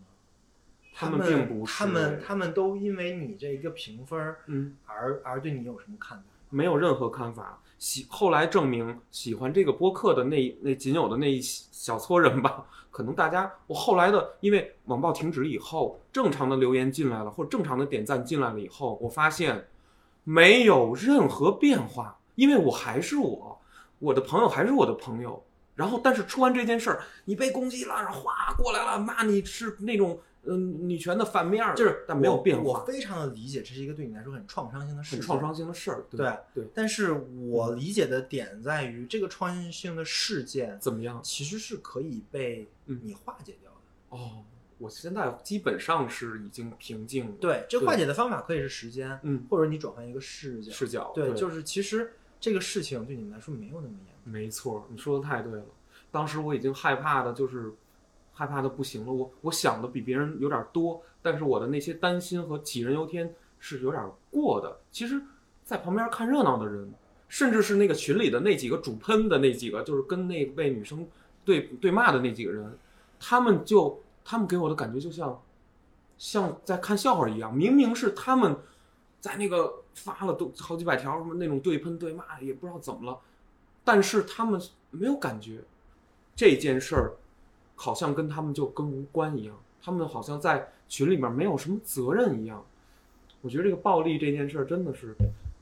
[0.96, 6.24] 他们们并不是他们他们都因为你这一个评分嗯，而而对你有什么看法？
[6.50, 7.62] 没有任何看法。
[7.78, 19.70] 喜后来证明，喜欢这个播客的那那仅有的那一小撮人吧，可能大家我后来的，因为网暴停止以后，正常的留言进来了，或者正常的点赞进来了以后，我发现
[20.26, 23.62] 没有任何变化，因为我还是我，
[24.00, 25.42] 我的朋友还是我的朋友。
[25.76, 36.06] 然后，但是出完这件事儿，你被攻击了，然后哗过来了，骂你是那种嗯女权的反面儿，就是但没有变化，我非常的理解，这是一个对你来说很创伤性的很创伤性的事儿。
[36.10, 41.20] 对对，但是我理解的点在于，这个创伤性的事件怎么样？
[41.24, 43.78] 其实是可以被嗯你化解掉的。
[44.18, 44.44] 哦，
[44.78, 47.36] 我现在基本上是已经平静了。
[47.40, 50.72] 对，这化解的方法可以是时间，嗯，或者你转换一个视角。
[50.72, 54.32] 视角，对，就是其实这个事情对你们来说没有那么严重。
[54.32, 55.66] 没错，你说的太对了。
[56.12, 57.72] 当时我已经害怕的，就是
[58.40, 59.12] 害怕的不行了。
[59.12, 64.80] 我我想的比别人有点多，但是我的那些担心和杞人忧天是有点过的。
[64.90, 65.22] 其实，
[65.66, 66.90] 在旁边看热闹的人，
[67.28, 71.06] 甚至是那个群里的那几个主喷的那几个，就是跟那位女生
[71.44, 72.78] 对对骂的那几个人，
[73.20, 75.42] 他们就他们给我的感觉就像
[76.18, 78.56] 像在看笑话一样，明明是他们
[79.20, 83.20] 在那个发了都好几百条什么那种对喷对骂，也不知道怎么了，
[83.84, 85.60] 但是他们没有感觉。
[86.36, 87.18] 这件事儿
[87.82, 92.62] 好像跟他们就跟无关一样，他们好像在群里面没有什么责任一样。
[93.42, 95.16] 我觉得这个暴力这件事儿真的是，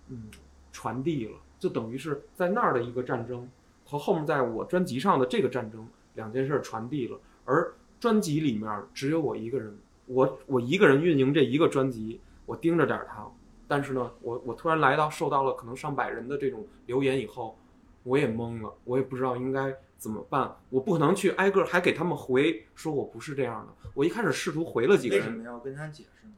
[0.10, 0.23] 嗯，
[0.71, 3.47] 传递了，就等于是在那儿的一个战争
[3.86, 9.77] 和后面在我专辑上的这个战争两件事传递了，而专辑里面只有我一个人，
[10.08, 13.27] 我我一个人运营这一个专辑，我盯着点儿它，
[13.67, 17.56] 但是呢，我我突然来到受到了可能上百人的这种留言以后，
[18.01, 23.89] 我也懵了，我也不知道应该怎么办，我不可能去挨个还给他们回说我不是这样的。
[23.93, 26.33] 我一开始试图回了几个人为什人，么要跟他解释呢？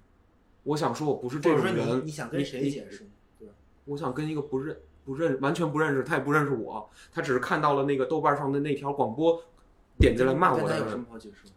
[0.63, 3.07] 我想说我不是这种人，你你想跟谁解释？
[3.37, 3.49] 对？
[3.85, 9.43] 我想跟一个不认不认完全不认识，他也不认识我，他只是看到了那个豆瓣上的那条广播，
[9.97, 11.49] 点进来骂我的人有什么，好解释？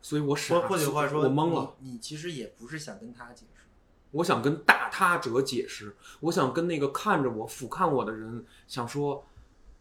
[0.00, 1.74] 所以我傻，或或者话说，我懵了。
[1.78, 1.92] 你。
[1.92, 3.62] 你其实也不是想跟他解释，
[4.10, 9.24] 我想跟大他者解释，我想跟那个看着我、俯瞰我的人，想说，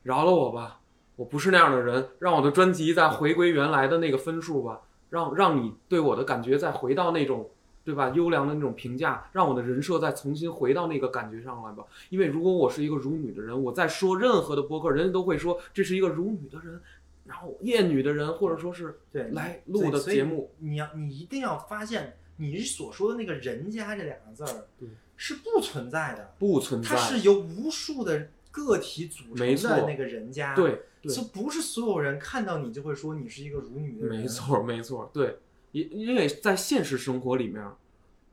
[0.04, 0.81] 饶了我吧，
[1.16, 7.50] 我不是那样的人，让我的专辑再回归原来的那个分数吧，让让你对我的感觉再回到那种，
[7.84, 8.10] 对吧？
[8.16, 11.84] 优良的那种评价，让我的人设再重新回到那个感觉上来吧。
[12.10, 16.82] 因为如果我是一个辱女的人，我在说任何的播客，人家都会说这是一个辱女的人，
[17.26, 31.12] 然后厌女的人，或者说是对来录的节目，你要你一定要发现，你所说的那个人家这两个字儿对是不存在的，不存在，它是由无数的个体组成的那个人家，，对对。
[31.12, 35.38] 就不是所有人看到你就会说你是一个辱女的人，没，错，没错，对，
[35.72, 37.66] 因因为在现实生活里面，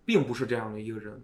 [0.05, 1.23] 并不是这样的一个人，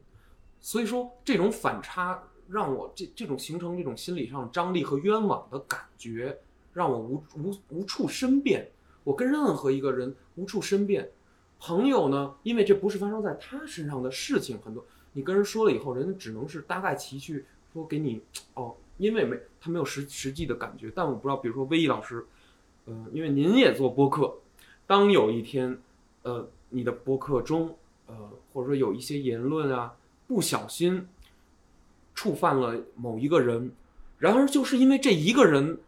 [0.60, 6.38] 所以说这种反差让我这这种形成这种心理上张力和冤枉的感觉，
[6.72, 8.70] 让我无无无处申辩。
[9.02, 11.10] 我跟任何一个人无处申辩。
[11.60, 18.20] 朋友呢，因为这不是发生在他身上的事情，很多你跟人说了以后，人家只能是大概其去说给你
[18.54, 20.92] 哦，因为没他没有实实际的感觉。
[20.94, 22.24] 但我不知道，比如说威毅老师，
[22.84, 24.34] 呃，因为您也做播客，
[24.86, 25.78] 当有一天，
[26.22, 27.76] 呃，你的播客中，
[28.06, 28.14] 呃，
[28.52, 29.94] 或者说有一些言论啊，
[30.26, 31.06] 不小心
[32.14, 33.72] 触犯了某一个人，
[34.18, 35.78] 然而就是因为这一个人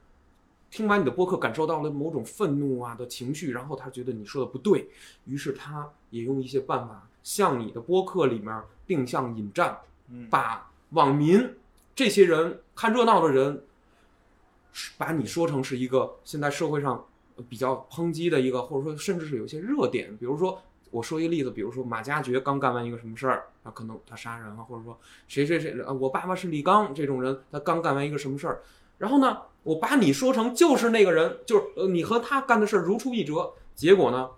[0.71, 4.88] 听完你的播客，感受到了某种愤怒啊的情绪，然后他觉得你说的不对，
[5.25, 11.49] 于是他也用一些办法向你的播客里面定向引战，嗯，把网民
[11.96, 13.62] 这些人看热闹的人，
[14.98, 17.02] 把你说成是一个现在社会上
[17.48, 28.61] 比较抨击的一个，或者说甚至是有些热点，比如说我说一个例子，比如说马加爵刚干完一个什么事儿，啊，可能他杀人了，或者说谁谁谁，啊，我爸爸是李刚这种人，他刚干完一个什么事儿，
[28.98, 34.28] 然后呢，我把你说成就是那个人，就是呃你和他干的事儿如出一辙，结果呢，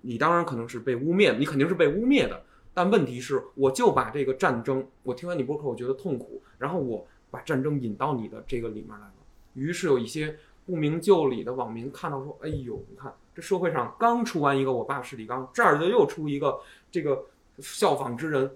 [0.00, 2.44] 你当然可能是被污蔑，你肯定是被污蔑的。
[2.78, 9.14] 但问题是，我就把这个战争，我听完你播客，我觉得痛苦，然后我把战争引到你的这个里面来了。
[9.54, 17.24] 于是有一些不明就里的网民看到说：“哎呦，你看这社会上刚出完一个我爸是李刚，这儿就又出一个这个
[17.58, 18.48] 效仿之人，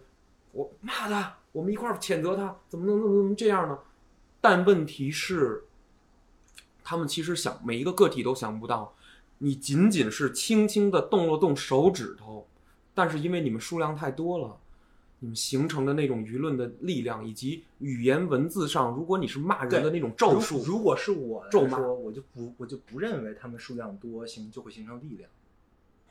[0.53, 3.77] 我骂他，我们一块儿谴责他，怎么能怎么能这样呢？”
[4.41, 5.65] 但问题是，
[6.85, 8.95] 他们其实想每一个个体都想不到，
[9.39, 12.47] 你仅仅是轻轻的动了动手指头，
[12.95, 14.57] 但是因为你们数量太多了，
[15.21, 25.31] 你们形成的那种舆论的力量，以及语言文字上，如果你是骂人的那种咒术，如果是我咒骂，我就不我就不认为他们数量多形就会形成力量。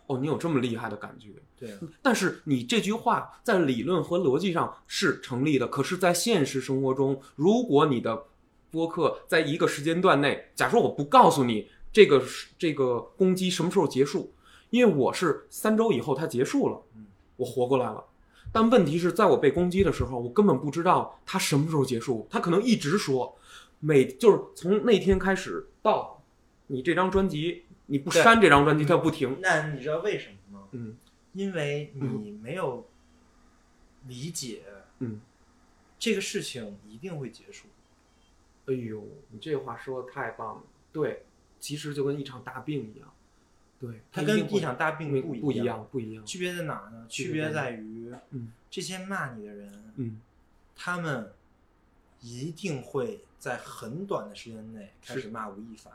[0.08, 1.30] 哦，你有这么厉害的感觉。
[1.58, 8.26] 对啊， 但是你这句话在理论和逻辑上是成立的，可是，在现实生活中，如果你的
[8.72, 12.24] 播客在一个时间段内，假如我不告诉你这个
[12.58, 14.34] 这个攻击什么时候结束，
[14.72, 17.06] 因为我是三周以后它结束了嗯，
[17.38, 18.04] 我活过来了。
[18.52, 22.28] 但问题是在我被攻击的时候，我根本不知道它什么时候结束。
[22.30, 23.38] 他可能一直说，
[23.80, 26.22] 每就是从那天开始到
[26.68, 29.38] 你这张专辑，你不删这张专辑，它不停。
[29.40, 30.68] 那你知道为什么吗？
[30.72, 30.98] 嗯
[31.34, 32.86] 因为你没有
[34.08, 34.64] 理解，
[35.00, 35.22] 嗯，
[35.98, 37.68] 这个事情一定会结束。
[38.66, 40.64] 哎呦，你这话说的太棒了。
[40.92, 41.24] 对，
[41.58, 43.14] 其实就跟一场大病一样。
[43.82, 46.24] 对，它跟一场大病不不一一样，不一样。
[46.24, 47.04] 区别在哪儿呢？
[47.10, 50.22] 区别在在于，嗯这些骂你的人，嗯，
[50.76, 51.34] 他们
[52.22, 55.92] 一定会在很短的时间内开始骂吴亦凡，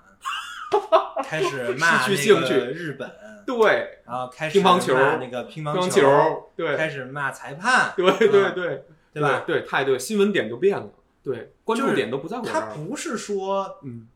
[1.25, 3.09] 开始骂失去那兴趣个日本，
[3.47, 9.45] 对，然后开始乒乓球骂那个乒乓球，对，开始骂裁判，对对啊对，对吧？
[9.47, 10.91] 对，太对，新闻点就变了，
[11.23, 12.61] 对，关注点都不在我这他。
[12.75, 14.09] 不是说，嗯，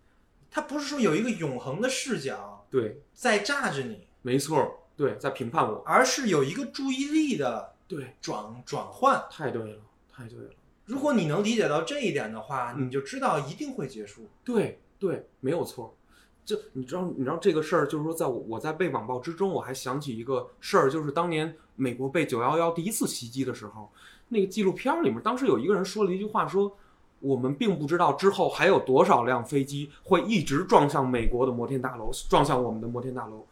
[0.51, 9.23] 他不是说有一个永恒的视角对，在炸着你，没错，对，在评判我，而是有一个注意力的对，转转换。
[9.31, 10.51] 太对了，太对了，
[10.87, 14.29] 如果你能理解到这一点的话，嗯你就知道一定会结束。
[14.45, 15.97] 对对，没有错。
[16.45, 23.93] 就你知道，你知道这个事儿，就是说，在我我在被网暴之中，我还想起一个事儿，就是当年美国被九幺幺第一次袭击的时候，
[24.29, 26.77] 那个纪录片儿里面，当时有一个人说了一句话，说
[27.21, 33.47] 我们并不知道之后还有多少辆飞机会一直撞向美国的摩天大楼，撞向我们的摩天大楼。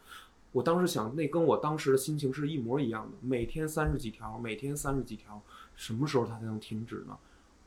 [0.51, 3.11] 我当时想，那跟我当时的心情是一模一样的。
[3.21, 5.39] 每天三十几条，每天三十几条，
[5.75, 7.15] 什么时候它才能停止呢？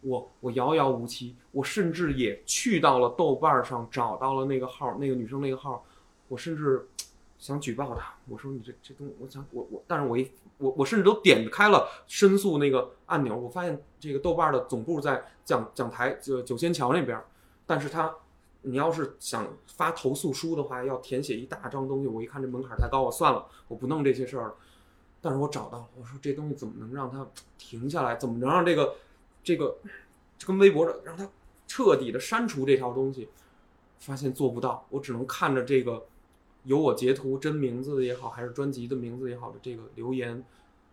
[0.00, 5.84] 我我遥遥无期，我甚至也去到了豆瓣上找到了那个号，那个女生那个号，
[6.26, 6.84] 我甚至
[7.43, 8.14] 想举报他。
[8.28, 17.20] 我说你这这东，我想我我，但是我一我我甚至都点开了申诉那个按钮，我发现这个豆瓣的总部在讲讲台就九仙桥那边，
[17.66, 18.14] 但是他
[18.62, 24.55] 你要是想发投诉书的话，要填写一大张东西，我一看这门槛太高，我算了，我不弄这些事儿了。
[25.20, 27.26] 但是我找到了，我说这东西怎么能让它
[27.59, 28.14] 停下来？
[28.14, 28.95] 怎么能让这个
[29.43, 29.76] 这个
[30.38, 31.28] 这跟微博上让它
[31.66, 33.28] 彻底的删除这条东西？
[33.99, 36.05] 发现做不到，我只能看着这个
[36.64, 40.44] 有我截图真名字的也好，还是专辑的名字也好的这个留言，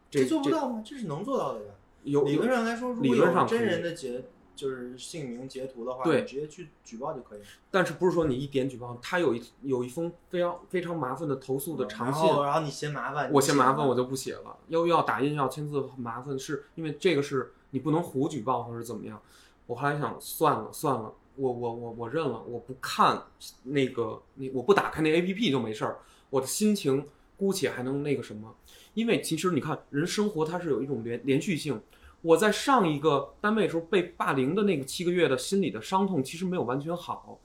[0.09, 0.83] 这这做不到吗？
[0.85, 1.73] 这是能做到的呀。
[2.03, 4.23] 有理论上来说，如理果有真论上真人的截
[4.55, 7.45] 就是姓名截图的话，对直接去举报就可以了。
[7.71, 19.21] 但是不是说你一点举报，他有一有一封非常非常麻烦的投诉的长然信，后然后你嫌麻烦，我嫌麻烦我我就不写了，又要打印要签字，很麻烦，是因为这个是你不能胡举报或者怎么样。
[19.67, 23.23] 我后来想算了算了，我我我我认了，我不看
[23.63, 28.53] 那个你我不打开那 A P P 就没事儿，我的心情姑且还能那个什么，
[28.93, 31.81] 因为其实你看人生活它是有一种连连续性。
[32.21, 37.39] 我在上一个单位的时候被霸凌的那个七个月的心理的伤痛其实没有完全好，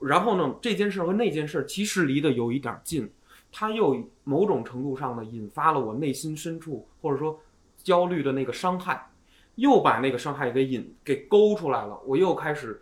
[0.00, 3.10] 然后呢这件事儿和那件事儿其实离得有一点儿近，
[3.50, 7.40] 它又某种程度上呢引发了我内心深处或者说
[7.82, 9.10] 焦虑的那个伤害，
[9.56, 12.80] 又把那个伤害给引给勾出来了，我又开始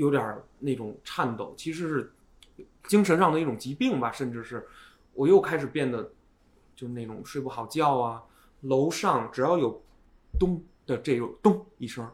[0.00, 2.12] 有点儿那种颤抖，其实是
[2.84, 4.66] 精神上的一种疾病吧，甚至是
[5.12, 6.10] 我又开始变得
[6.74, 8.22] 就那种睡不好觉啊，
[8.62, 9.82] 楼上只要有
[10.38, 12.08] 咚的这种咚一声，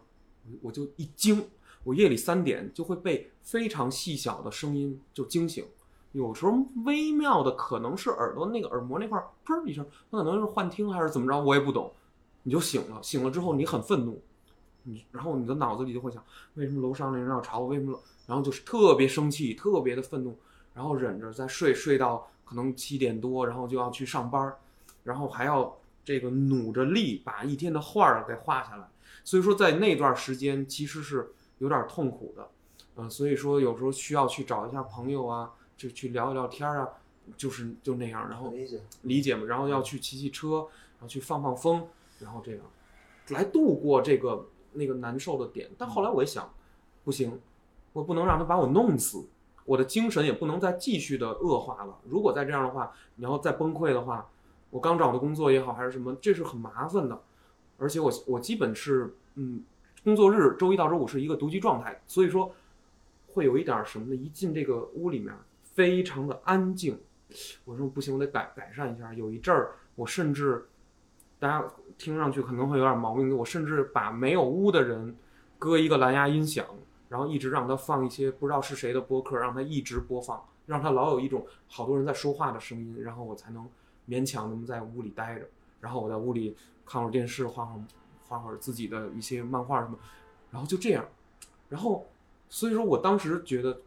[0.60, 1.46] 我就一惊，
[1.84, 5.64] 我夜里三点就会被非常细小的声音就惊醒。
[6.10, 6.52] 有时候
[6.84, 11.92] 微妙的可能是耳朵那个耳膜那块儿砰一声，那可能是幻听还是怎么着，我也不懂。
[12.42, 14.20] 你就醒了，醒了之后你很愤怒，
[14.86, 16.24] 你然后你的脑子里就会想，
[16.54, 17.66] 为什么楼上那人要吵我？
[17.66, 18.00] 为什么？
[18.26, 20.36] 然后就是特别生气，特别的愤怒，
[20.74, 24.56] 然后忍着再睡，睡到可能七点多，然后就要去上班儿，
[25.04, 28.88] 然后还要这个努着力把一天的画儿给画下来。
[29.22, 32.48] 所以说在那段时间其实是有点痛苦的，
[32.96, 36.88] 嗯、所以说有时候需要去找一下朋友啊，就去聊一聊天儿啊，
[37.36, 38.80] 就是就那样，然后理解。
[39.02, 40.66] 理解嘛，然后要去骑骑车，
[40.98, 41.88] 然后去放放风，
[42.20, 42.60] 然后这样
[43.28, 44.46] 来度过这个
[44.76, 45.68] 那个难受的点。
[45.76, 46.52] 但后来我一想，
[47.04, 47.40] 不行，
[47.92, 49.26] 我不能让他把我弄死，
[49.64, 51.98] 我的精神也不能再继续的恶化了。
[52.08, 54.28] 如果再这样的话，你要再崩溃的话，
[54.70, 57.20] 我刚找的工作也好还是什么，这是很麻烦的。
[57.78, 59.62] 而且我我基本是嗯，
[60.02, 62.54] 工作日周一到周五是一个独居状态，所以说
[63.28, 64.14] 会有一点儿什么呢？
[64.14, 66.98] 一进这个屋里面，非常的安静。
[67.64, 69.12] 我说不行，我得改改善一下。
[69.12, 70.66] 有一阵儿，我甚至
[71.38, 71.66] 大家
[71.98, 75.14] 听上去可能会有点毛病，我甚至把没有屋的人
[75.58, 76.64] 搁一个蓝牙音响，
[77.08, 83.68] 然后一直让他放一些不知道是谁的播客，让他一直播放，让他老有一种好多人在说话的声音，然后我才能
[84.08, 85.46] 勉强能在屋里待着。
[85.80, 87.84] 然后我在屋里看会儿电视，画会儿
[88.26, 89.98] 画会儿自己的一些漫画什么，
[90.50, 91.04] 然后就这样。
[91.68, 92.06] 然后
[92.48, 93.78] 所以说我当时觉得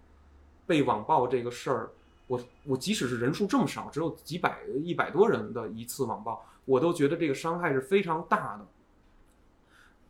[0.68, 1.90] 被网暴这个事儿。
[2.28, 8.68] 我我即使是人数这么少，只有几百一百多人的一次网暴，我都觉得这个伤害是非常大的。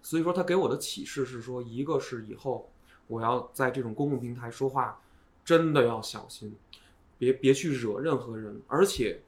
[0.01, 2.69] 所以说他给我的启示是说，一个是以后
[3.07, 4.99] 我要在这种公共平台说话，
[5.45, 6.53] 真的要小心，
[7.17, 9.21] 别别去惹任何人，而且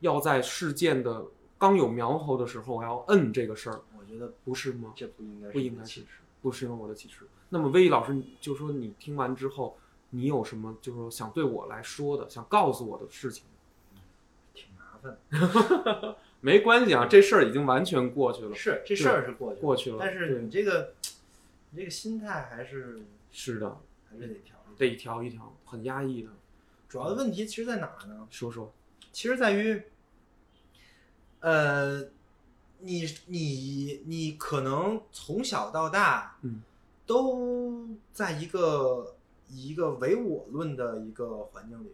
[0.00, 1.26] 要在事件的
[1.58, 4.92] 刚有苗头的时候，我要摁这个事儿，我觉得不是吗？
[4.96, 6.06] 这不应该不应该启示。
[6.40, 7.26] 不是我的启示。
[7.50, 9.76] 那么威毅老师，就说你听完之后，
[10.10, 13.44] 你有什么就是说想对我来说的，想告诉我的事情？
[14.54, 16.16] 挺麻烦。
[16.40, 18.54] 没关系啊，这事儿已经完全过去了。
[18.54, 20.94] 是这事儿是过去了过去了但是你这个
[21.70, 24.74] 你这个心态还是是的，还是得调一调。
[24.76, 26.30] 得一调一条，很压抑的。
[26.88, 28.26] 主要的问题其实在哪呢？
[28.30, 28.72] 说说，
[29.12, 29.82] 其实在于，
[31.40, 32.00] 呃，
[32.78, 36.62] 你你你可能从小到大，嗯，
[37.04, 39.16] 都在一个
[39.48, 41.92] 以一个唯我论的一个环境里。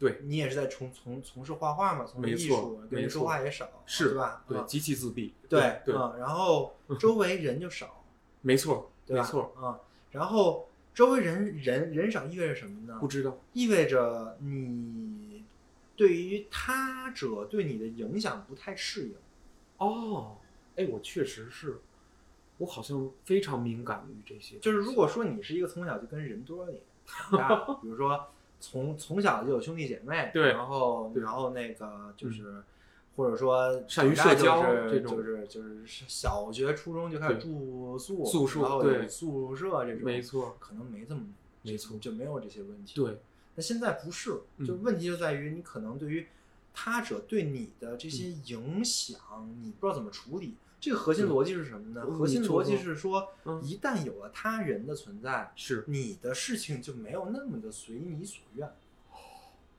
[0.00, 4.42] 对你也是在从从从事画画嘛，从事艺术，跟人没说话也少，是对吧？
[4.48, 5.34] 对，啊极其自闭。
[5.48, 8.02] 对对，嗯，然后 周围人就少，
[8.40, 9.16] 没错，对？
[9.18, 9.78] 没错，啊，
[10.10, 12.98] 然后周围人人人少意味着什么呢？
[12.98, 13.38] 不知道。
[13.52, 15.44] 意味着你
[15.94, 19.14] 对于他者对你的影响不太适应。
[19.76, 20.38] 哦，
[20.76, 21.78] 哎，我确实是，
[22.56, 24.58] 我好像非常敏感于这些。
[24.60, 28.28] 就是如果说你是一个从小就跟人多里长大， 比如说
[28.60, 32.62] 从从小就有兄弟姐妹，对然后然后那个就是。
[33.16, 41.22] 或者说善于大社交就是这种就是就是小学、初中就开始住宿，宿舍然后对有宿舍这种，没错，可能没这么
[41.60, 42.94] 没错就没有这些问题。
[42.94, 43.18] 对，
[43.56, 46.28] 那现在不是，嗯就问题就在于你可能对于
[46.72, 49.18] 他者对你的这些影响，
[49.60, 50.54] 你不知道怎么处理。
[50.80, 52.02] 这个核心逻辑是什么呢？
[52.06, 53.62] 嗯核心逻辑是说，嗯。
[53.62, 55.84] 一旦有了他人的存在，是。
[55.86, 58.66] 你的事情就没有那么的随你所愿。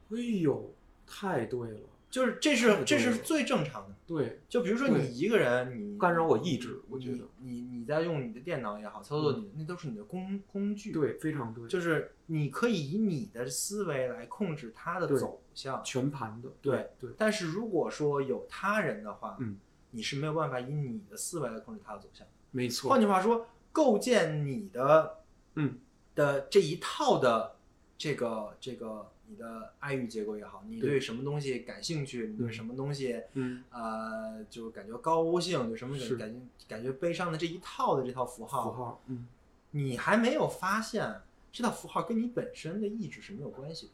[0.09, 0.73] 哎呦，
[1.07, 1.79] 太对了，
[2.09, 3.95] 就是这是这是最正常的。
[4.05, 7.25] 对，就比如说你一个人，你干扰我意志我你觉得。
[7.39, 15.81] 你你在用你的电脑也好，操作你的那都是你的工工具。，对，非常对，就是你可以以你的思维来控制它的走向。
[15.83, 16.89] 全盘的，对。
[16.99, 19.57] 对，但是如果说有他人的话，嗯，
[19.91, 22.27] 你是没有办法以你的思维来控制它的走向。
[22.51, 22.89] 没错。
[22.89, 25.19] 换，句话说，构建你的
[25.55, 25.77] 嗯。
[26.13, 27.55] 的这一套的
[27.97, 32.51] 这个这个你的爱欲结构也好，你对对什么东西感兴趣，你对嗯。
[32.51, 39.25] 什么东西嗯，呃就感觉高兴，对什么感感觉感觉悲伤的这一套的这套符号，符号，嗯，
[39.71, 43.93] 你还没有发现这套符号跟你本身的意志是没有关系的。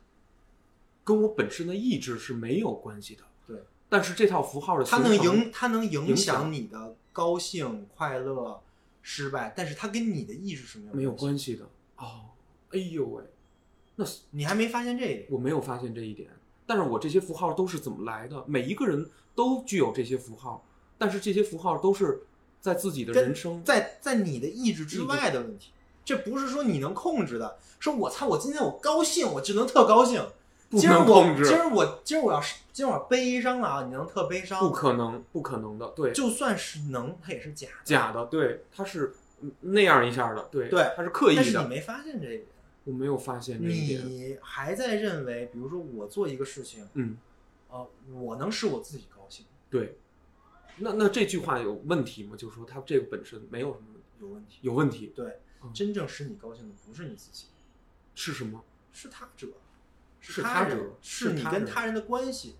[1.03, 3.26] 跟我本身的意志是没有关系的，对，
[3.89, 8.61] 但是这套符号的它能影它能影影响响你的高兴、快乐、
[9.01, 11.65] 失败，但是它跟你的意志是没有没有关系的，
[11.97, 12.25] 哦，
[12.71, 13.23] 哎呦喂，
[13.95, 14.11] 那的。
[14.31, 15.27] 你还没发现这一点。
[15.29, 16.29] 我没有发现这一点，
[16.65, 18.43] 但是我这些符号都是怎么来的？
[18.45, 20.65] 每一个人都具有这些符号，
[20.97, 22.23] 但是这些符号都是
[22.59, 25.71] 在自己的人生，在在你的意志之外的问题，
[26.03, 27.57] 这不是说你能控制的。
[27.79, 30.27] 说我操，我今天我高兴，我就能特高兴。
[30.69, 34.59] 不今儿我能控制今儿我今儿我要是今晚悲伤了啊，你能特悲伤？
[34.59, 37.73] 不可能，不可能的，对，就算是能，它也是假的。
[37.83, 39.11] 假的，对，他是
[39.41, 42.45] 嗯那样一下的，对，对他是刻意但是你的，没发现这一点，
[42.83, 47.17] 我没有发现这一点，你还在认为，比如说我做一个事情，嗯，
[47.71, 49.97] 呃，我能使我自己高兴，对，
[50.77, 52.35] 那那这句话有问题吗？
[52.37, 53.87] 就是说他这个本身没有什么
[54.19, 54.59] 有问题。
[54.61, 57.47] 有问题，对，嗯真正使你高兴的不是你自己，
[58.13, 58.63] 是什么？
[58.91, 59.47] 是他者，
[60.19, 62.53] 是他者是你是他人跟他人的关系，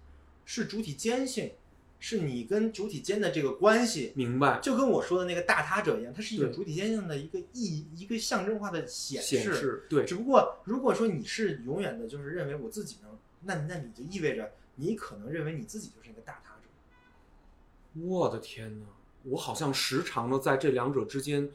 [0.47, 1.51] 是主体间性，
[1.99, 4.13] 是你跟主体间的这个关系。
[4.15, 4.59] 明白？
[4.61, 18.01] 就跟我说的那个大他者一样，它是一个主体间性的一个意，一个象征化的显显示对只不过如果说你是永远的，就是认为我自己能，那那你就意味着你可能认为你自己就是一个大他者。
[18.01, 18.85] 我的天呐，
[19.23, 21.49] 我好像时常的在这两者之间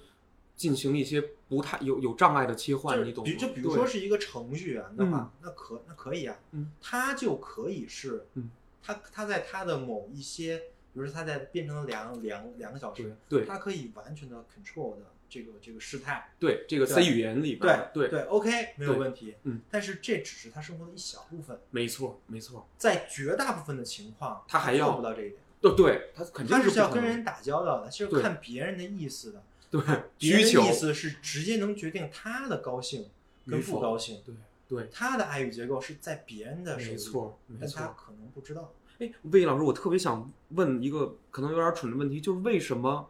[0.55, 3.33] 进行一些不太有有障碍的切换，你懂吗？
[3.39, 8.51] 就比如说是一个程序员的话，那可那可以啊，嗯，它就可以是，嗯，
[8.83, 10.59] 它它在他的某一些，
[10.93, 13.47] 比如说他在变成两两两个小时，对对。
[13.47, 18.09] 它可以完全的 control 的这个这个事态，对这个对 C 语言里边对儿，对。
[18.09, 29.81] 对，OK 没有问题，嗯，但是这只是他生活的一小部分，没错没错，在绝大部分的情况，他他还要做不到这一点，对对，他肯定他是要跟人打交道的，是对看别人的意思的，对。
[30.19, 33.09] 别人需求的意思是直接能决定他的高兴
[33.47, 34.21] 跟不高兴。
[34.27, 34.35] 对
[34.73, 37.89] 对，他的爱与结构是在别人的手里，没错没但他。
[37.89, 38.73] 可能不知道。
[39.01, 43.07] 哎，魏老师，我特别想问一个可能有点蠢的问题，就是为什么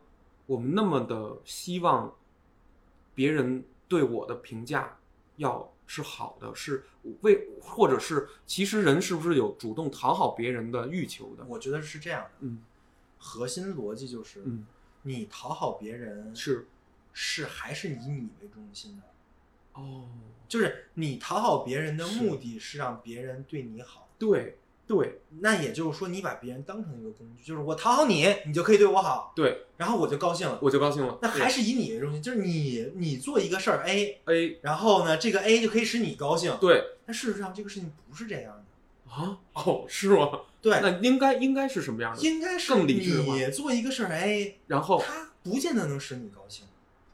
[0.46, 2.12] 我们那么的希望
[3.14, 4.98] 别人对我的评价
[5.36, 6.82] 要是好的，是
[7.20, 11.44] 为或者是其实人是不是有主动讨好别人的欲求的？
[11.46, 12.64] 我觉得是这样的，嗯
[13.18, 14.66] 核心逻辑就是，嗯
[15.02, 16.66] 你讨好别人是
[17.12, 19.02] 是还是以你为中心的？
[19.74, 20.08] 哦，
[20.48, 25.20] 就是你讨好别人的目的是让别人对你好，对对。
[25.40, 30.58] 那也就是说你把别人当成一个工具，就是我讨好你，你就可以对我好，对，然后我就高兴了。
[30.60, 31.18] 我就高兴了。
[31.22, 36.56] 那还是以你为中心，就是你你做一个事儿 A，A 然后呢，这个 A 就可以使你高兴。
[36.60, 36.84] 对。
[37.06, 39.38] 但事实上这个事情不是这样的，啊？
[39.54, 40.42] 哦是吗？
[40.60, 42.22] 对，那应该应该是什么样的？
[42.22, 43.34] 应该是更理智化。
[43.34, 45.02] 你做一个事儿 A，然后？
[45.04, 46.64] 它不见得能使你高兴。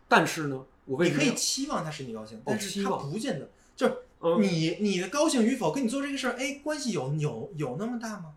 [0.06, 8.34] 但是呢，你可以期望他使你高兴，但是他不见得就是嗯你你的高兴与否跟你做这个事儿哎关系有有有那么大吗？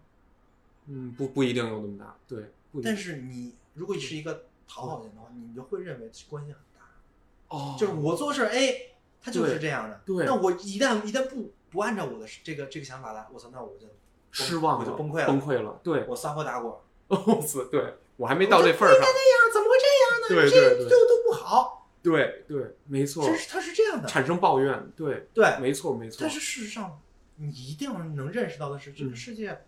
[0.88, 6.82] 嗯不不一定有那么大，对，不一定但是你如果是一个讨好型的话，你就会认为关系很大。
[7.56, 8.76] 哦就是我做事儿哎，
[9.22, 10.02] 他就是这样的。
[10.06, 13.88] 对那我一旦一旦不不按照我的这个这个想法来，我操，那我就
[14.32, 16.72] 失望了，我就崩溃了，崩溃了，对，我撒泼打滚。
[17.08, 20.28] 哦是，对我还没到这份儿上，这样怎么会这样呢？
[20.30, 24.08] 对这对对都都不好，对对，没错这，是它是这样的。
[24.08, 26.18] 产生抱怨，对，对，没错没错。
[26.22, 27.00] 但，是事实上，
[27.36, 29.16] 你一定要能认识到的是，这个嗯。
[29.16, 29.62] 世界，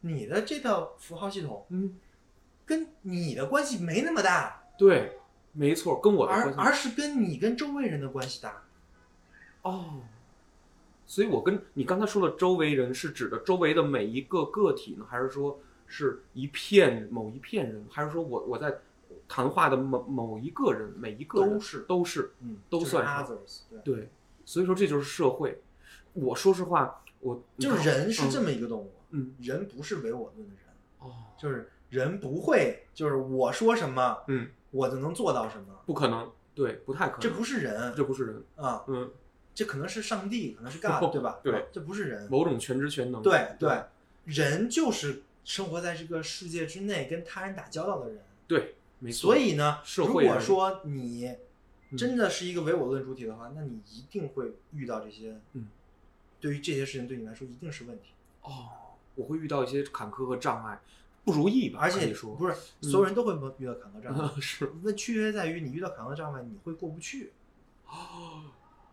[0.00, 1.98] 你的这套符号系统嗯，
[2.66, 5.18] 跟你的关系没那么大，对，
[5.52, 8.62] 没错，跟我的而关系而是跟你跟周围人的关系大。
[9.62, 10.02] 哦，
[11.06, 18.74] 所以我跟你刚才说的周围人是指的周围的每一个个体呢，还是说是一片某一片人，还是说我我在
[19.28, 24.10] 谈话的某某一个人每一个人都是都是嗯，就是都算上 others，对，对，
[24.44, 25.62] 所以说这就是社会。
[26.12, 29.34] 我说实话，我就是人是这么么一个动物，嗯。
[29.40, 30.64] 人不是唯我论的人，
[31.00, 39.10] 哦，就是人不会就是我说什么嗯，我就能做到什么，不可能，对，不太可能，这不是人这不是人，啊，嗯，
[39.54, 41.40] 这可能是上帝，可能是 God，对吧？
[41.42, 43.82] 对啊，这不是人，某种全知全能，对对，
[44.24, 48.22] 人就是生活在这个世界之内，跟他人打交道的人。
[48.46, 51.26] 对，没错，所以呢，如果说你
[51.90, 55.66] 嗯真的是一个唯我论主体的话，那你一定会遇到这些，嗯，
[56.40, 58.70] 对于这些事情对你来说一定是问题，哦，
[59.14, 60.80] 我会遇到一些坎坷和障碍，
[61.22, 61.80] 不如意吧？
[61.82, 67.32] 而且以说不是所有人都会遇到坎坷障碍， 是问区别在于你遇到坎坷障碍，你会过不去，
[67.86, 68.44] 哦，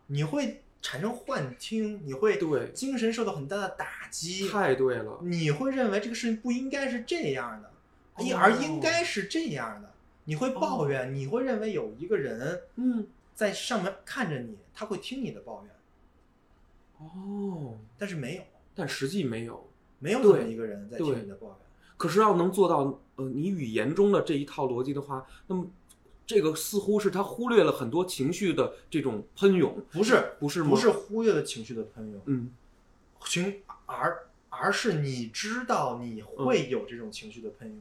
[0.07, 7.71] 你会产生幻听，你会对精神受到很大的打击，太对了，你会认为这个事情不应该是这样的，
[8.15, 9.90] 哦而应该是这样的。
[10.25, 15.73] 你会抱怨，你会认为有一个人嗯，在上面看着你，他会听你的抱怨，
[16.99, 18.43] 哦，但是没有，
[18.75, 19.67] 但实际没有。
[20.03, 21.55] 没有这么一个人在听你的抱怨。
[21.95, 25.67] 可是要能做到呃你语言中的这一套逻辑的话，那么
[26.25, 30.63] 这个似乎是他忽略了很多情绪的这种喷涌，不是，不是？
[30.63, 32.51] 不是，忽略了情绪的喷涌，嗯，
[33.25, 37.79] 情而而是你知道你会有这种情绪的喷涌，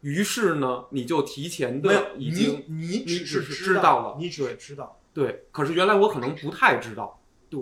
[0.00, 7.20] 于是呢，你就提前的已经你你只知道了你只是知道，对，可是原来我可能不太知道，
[7.50, 7.60] 对，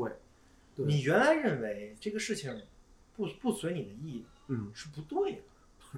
[0.75, 0.85] 对。
[0.87, 2.63] 你原来认为这个事情
[3.17, 5.43] 不不随你的意嗯，是不对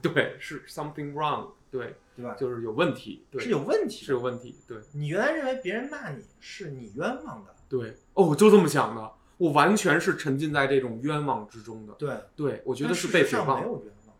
[0.01, 2.34] 的，对，是 something wrong，对，对吧？
[2.34, 4.07] 就是有问题，对，是有问题。
[4.07, 4.78] 是有问题，对。
[4.93, 14.16] 你原来认为别人骂你是你冤枉的，对，哦，我就这么想的，我完全是沉浸在这种冤枉之中的，对，对我觉得是被诽谤没，有冤枉，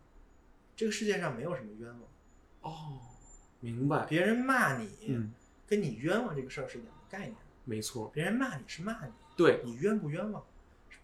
[0.75, 2.01] 这个世界上没有什么冤枉，
[2.61, 2.99] 哦，
[3.59, 5.31] 明白，别人骂你，嗯，
[5.67, 7.35] 跟你冤枉这个事儿是两个概念。
[7.65, 10.43] 没错，别人骂你是骂你，对，你冤不冤枉，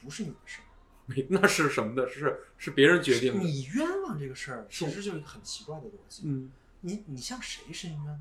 [0.02, 0.66] 不是你的事儿？
[1.08, 6.24] 没那是什么的，是是别人决定的，你冤枉这个事儿，其实就是一个很奇怪的逻辑。
[6.26, 6.52] 嗯，
[6.82, 8.20] 你你向谁申冤呢？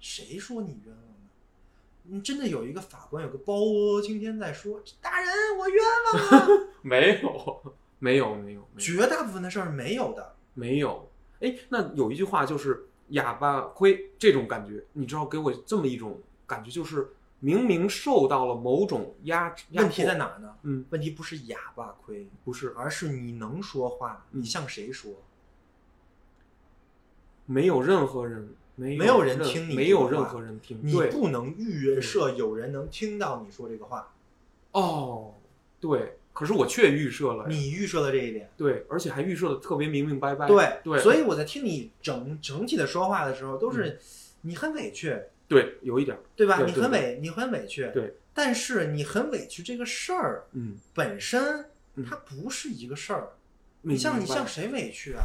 [0.00, 1.10] 谁说你冤枉呢？
[2.06, 5.82] 你真的有一个法官，有个包阿今天在说，大人我冤
[6.12, 6.48] 枉啊！
[6.82, 8.68] 没有，没有，没有，没有。
[8.78, 10.34] 绝大部分的事儿没有的。
[10.54, 11.03] 没有，
[11.44, 20.56] 哎，那有一句话就是“哑巴亏”这种感觉，你知道，给我这么一种感觉，就是明明受到了某种压压问题在哪儿呢？
[20.62, 25.12] 嗯，问题不是哑巴亏，不是，而是你能说话，嗯你向谁说？
[27.46, 34.14] 没有任何人，没有人听你没有任何人听，你，不能预设有人能听到你说这个话，
[34.72, 35.34] 哦，
[35.78, 38.50] 对，可是我却预设了，你预设了这一点。
[38.56, 43.98] 对，而且还预设的特别明明白白，对对，所以我在听你整整体的说话的时候，都是
[44.42, 45.16] 你很委屈，
[45.48, 46.60] 对，有一点儿，对吧？
[46.66, 47.88] 你很委，你很委屈。
[47.94, 48.14] 对。
[48.34, 51.64] 但是你很委屈这个事儿嗯，本身，
[51.94, 53.28] 嗯它不是一个事儿。
[53.82, 55.22] 你向你白向谁委屈啊？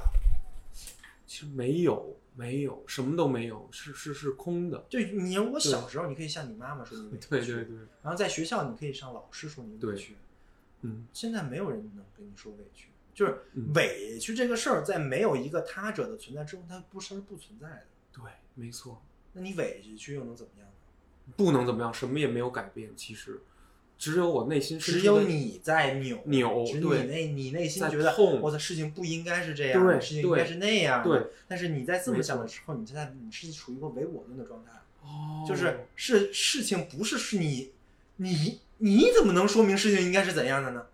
[1.26, 10.14] 其实没有，没有，什么都没有，是是是空的，就你我小时候，你可以向你妈妈说你委屈，对对对，然后在学校，你可以向老师说你委对屈。
[10.82, 11.06] 嗯。
[11.14, 13.72] 现在没有人能跟你说委屈，就是嗯。
[13.74, 17.86] 委屈这个事儿，在没有一个他者的存在之后，它不是不存在的。
[18.12, 18.24] 对，
[18.56, 19.02] 没错，
[19.34, 21.34] 那你委屈又能怎么样呢？
[21.38, 22.90] 不能怎么样，什么也没有改变。
[22.96, 23.40] 其实，
[23.98, 28.42] 只有我内心深只有你在扭扭对你内你内心觉得，痛。
[28.42, 31.04] 我的事情不应该是这样，事情应该是那样。
[31.04, 31.10] 的。
[31.10, 34.72] 对，但是你在这么想的时候，你现在你是处于一个唯我论的状态，
[35.04, 37.74] 哦，就是是事情不是是你
[38.16, 40.88] 你你怎么能说明事情应该是怎样的呢？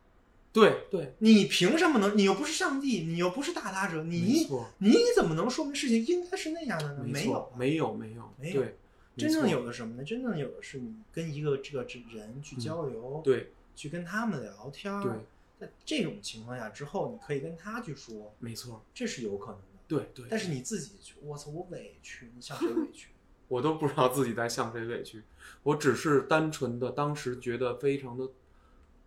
[0.52, 2.18] 对对，你凭什么能？
[2.18, 7.04] 你又不是上帝，你又不是大他者，你，你怎么能说明事情应该是那样的呢？
[7.04, 8.78] 没有错，，没有没有没有对，
[9.18, 10.04] 真正有的什么呢？
[10.06, 11.84] 真正有的是你跟一个这个
[12.14, 15.12] 人去交流，，嗯对去跟他们聊天儿，对，
[15.60, 19.66] 在这种情况下之后，你可以跟他去说，没错，这是有可能的。
[19.90, 20.26] 对对。
[20.30, 23.10] 但是你自己去，我操，我委屈，你向谁委屈？
[23.48, 25.24] 我都不知道自己在向谁委屈，
[25.64, 28.28] 我只是单纯的当时觉得非常的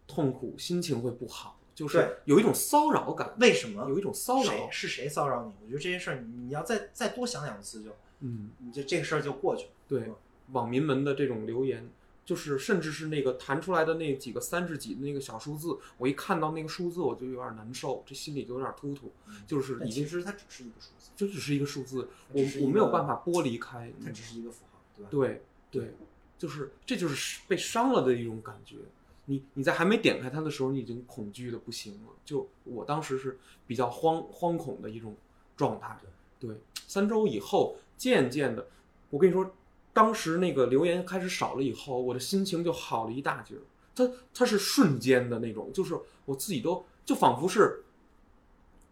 [0.06, 3.88] 痛苦，心情会不好，就是有一种骚扰感，为什么？
[3.88, 5.52] 有一种骚扰，谁是谁骚扰你？
[5.64, 9.70] 我觉得这些事儿，你你要再再多想两次就，嗯，你就这个事儿就过去了。
[9.88, 10.14] 对嗯，
[10.52, 11.88] 网民们的这种留言，
[12.28, 19.10] 就是甚至是那个弹出来的那几个三十几的那个小数字，我一看到那个数字我就有点难受，这心里就有点突突，
[19.46, 25.08] 就是但已经其实它只是一个数字，这只是一个数字，我我没有办法剥离开，它只是一个符号，对吧？
[25.10, 25.94] 对对，
[26.36, 28.76] 就是这就是被伤了的一种感觉。
[29.24, 32.10] 你你在还没点开它的时候，你已经恐惧的不行了。
[32.26, 35.16] 就我当时是比较慌惶恐的一种
[35.56, 35.98] 状态。
[36.38, 36.54] 对，
[36.86, 38.68] 三周以后，渐渐的，
[39.08, 39.50] 我跟你说，
[39.98, 43.62] 当时那个留言开始少了以后，我的心情就好了一大截儿。
[43.96, 47.82] 它它是瞬间的那种，就是我自己都就仿佛是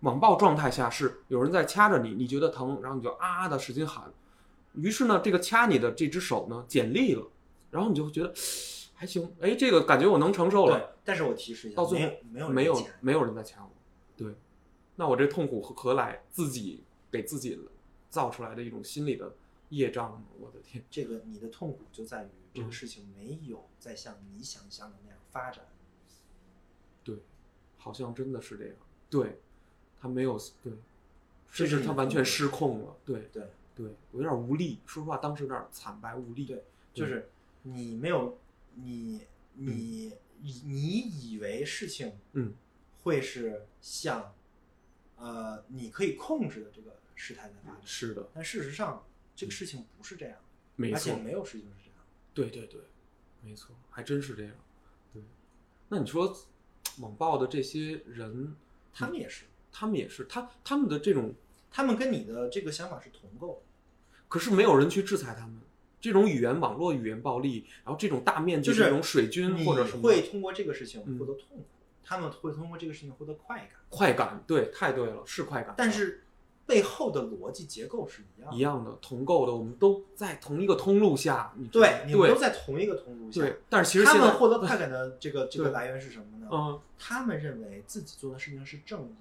[0.00, 4.12] 网暴状态下是有人在掐着你，你觉得疼，然后你就啊啊的使劲喊，
[4.72, 7.24] 于是呢，这个掐你的这只手呢减力了，
[7.70, 8.34] 然后你就会觉得
[8.94, 13.70] 还行，哎，这个感觉我能承受了。，但是我提示一下，到最后没有没有没有没有人在掐我，
[14.16, 14.34] 对，
[14.96, 16.24] 那我这痛苦何何来？
[16.32, 16.82] 自己
[17.12, 17.56] 给自己
[18.10, 19.32] 造出来的一种心理的
[19.70, 25.64] 业障呢，我的天，这个你的痛苦就在于这个嗯事情没有再像你想象的那样发展。
[27.04, 27.16] 对，
[27.78, 28.74] 好像真的是这样，
[29.08, 29.40] 对，
[30.00, 30.72] 他没有对，
[31.48, 33.28] 甚至他完全失控了，对。
[33.32, 36.64] 对，对，我有点无力，说实话，当时有点惨白无力，对
[36.94, 37.28] 就是
[37.62, 38.38] 你没有
[38.74, 42.54] 你你你你以为事情嗯
[43.02, 44.34] 会是像
[45.16, 49.04] 呃你可以控制的这个事态在发展，是的，但事实上
[49.36, 50.36] 这个事情不是这样，
[50.74, 52.00] 没错而且，没有事情是这样。
[52.34, 52.80] 对对对，
[53.42, 54.52] 没错，还真是这样。
[55.12, 55.22] 对，
[55.88, 56.36] 那你说
[56.98, 58.56] 网暴的这些人，
[58.92, 61.34] 他们也是，他们也是他他们的这种，
[61.70, 63.60] 他们跟你的这个想法是同构的。
[64.28, 65.60] 可是没有人去制裁他们。
[65.98, 71.64] 这种语言网络语言暴力，然后这种大面积就是这种水军或者什么会通过这个事情嗯获得痛苦，
[72.04, 75.74] 他们会通过这个事情获得快感，快感，对，太对了，是快感。
[75.76, 76.22] 但是
[76.66, 78.56] 背后的逻辑结构是一样的。
[78.56, 83.40] 一样的同构的，我们都在同一个通路下，你对，你们都在同一个通路下。
[83.40, 86.48] 对，但是其实他们获得快感的这个这个 来源是什么呢？
[86.50, 89.14] 嗯，他们认为自己做的事情是正义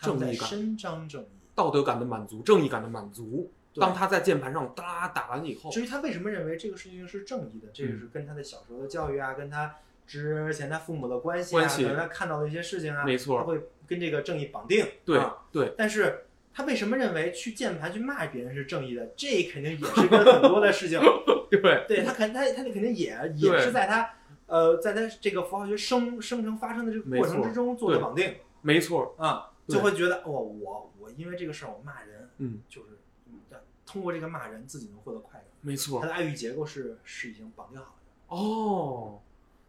[0.00, 1.26] 正义感伸张正义。
[1.54, 3.50] 道德感的满足，正义感的满足。
[3.74, 9.74] 当他在键盘上哒打完以后，至于他为什么认为这个事情是正义的，这个嗯是跟他的小时候的教育啊，跟他
[10.06, 14.84] 之前他父母的关系啊，可能他看到的一些事情啊，没错他会跟这个正义绑定。
[15.04, 16.26] 对啊对但是
[16.58, 19.06] 他为什么认为去键盘去骂别人是正义的？
[19.16, 20.98] 这肯定也是跟很多的事情，
[21.48, 24.10] 对对他肯他他肯定也也是在他
[24.46, 32.88] 呃在他这个符号学生生成发生的这个过程之中做的绑定没错，啊，对就会觉得哦，我我因为这个事儿我骂人，嗯，就是
[33.28, 33.38] 嗯
[33.86, 35.44] 通过这个骂人自己能获得快乐。
[35.60, 36.08] 没错他。
[36.08, 38.36] 的爱欲结构是是已经绑定好的。
[38.36, 39.20] 哦，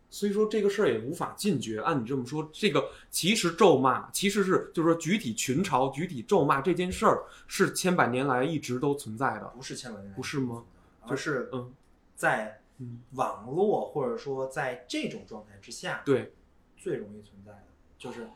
[0.09, 1.79] 所以说这个事儿也无法禁绝。
[1.81, 9.45] 按你这么说，这个其实咒骂其实是就是说举体群嘲、举体咒骂这件事儿是千百年来一直都存在的。
[9.55, 10.63] 不是千百年来不是吗？
[11.01, 11.71] 而是嗯
[12.15, 16.33] 在嗯，网络或者说在这种状态之下，对，
[16.77, 17.63] 最容易存在的，
[17.97, 18.27] 就是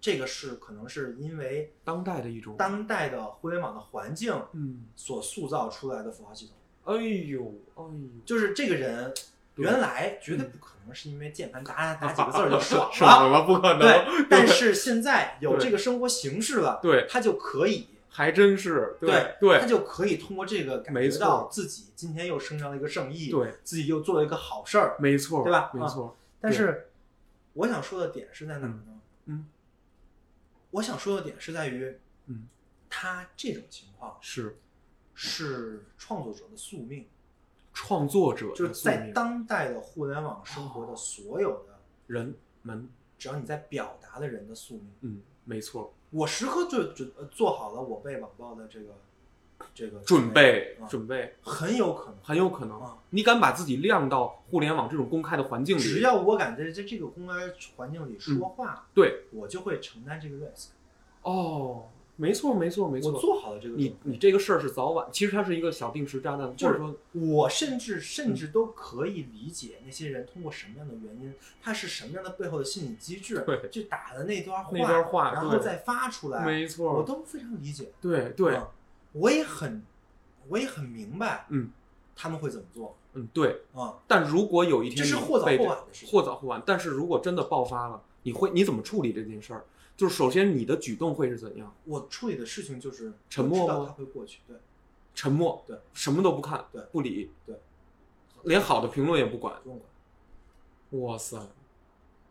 [0.00, 6.54] 这个是可能是因为当代的一种，当代的互联网的环境嗯，所塑造出来的符号系统。
[6.84, 7.92] 哎呦，哎呦，
[8.24, 9.22] 就是这个人对
[9.58, 13.80] 原来绝对不可能是因为键盘打 打几个字儿就 爽了，爽了，不可能。
[13.80, 24.96] 对， 但是现在有这个生活形式了，对，他就可以还真是，对对他就可以通过这个感觉到自己今天又升上了一个正义，对，自己又做了一个好事儿。
[24.98, 25.70] 没错，对吧？
[25.74, 26.88] 没错，但是
[27.54, 29.00] 我想说的点是在哪儿呢？
[29.26, 29.46] 嗯，
[30.70, 32.46] 我想说的点是在于，嗯，
[32.88, 34.56] 他这种情况是。
[35.20, 37.04] 是创作者的宿命，
[37.80, 44.90] 创作者就是在当代的互联网生活的所有的，人们，只要你在表达的人的宿命。
[45.02, 48.86] 嗯，没错，我时刻就就呃做好了我被网暴的这个
[49.72, 52.82] 这个准备啊准备，很有可能很有可能。
[52.82, 52.98] 啊。
[53.10, 57.34] 你敢把自己晾到互联网这种公开的环境里，只要我敢在在这个公开
[57.76, 60.70] 环境里说话，对我就会承担这个 risk。
[61.22, 61.88] 哦，
[62.20, 77.92] 没错没错没错我，做好了这个你，你这个事儿是早晚，其实它是一个小定时炸弹，就是或者说我甚至甚至都可以理解那些人通过什么样的原因，他是什么样的背后的心理机制对，去打的那段话，那段话然后再发出来，没错我，都非常理解。
[78.00, 78.66] 对对嗯
[79.12, 79.82] 我也很，
[80.48, 81.70] 我也很明白，嗯，
[82.16, 83.62] 他们会怎么做嗯对。
[83.74, 83.94] 啊？
[84.06, 89.64] 但如果有一天你这是或早或晚的事情或早或晚，但是如果真的爆发了，你会你怎么处理这件事儿？
[89.98, 91.74] 就是首先你的举动会是怎样？
[91.84, 94.56] 我处理的事情就是沉默吗他会过去，对，
[95.12, 97.60] 沉默，对，什么都不看，对不理，对，
[98.44, 99.60] 连好的评论也不管。
[99.64, 99.80] 不用
[100.90, 101.02] 管。
[101.02, 101.36] 哇塞！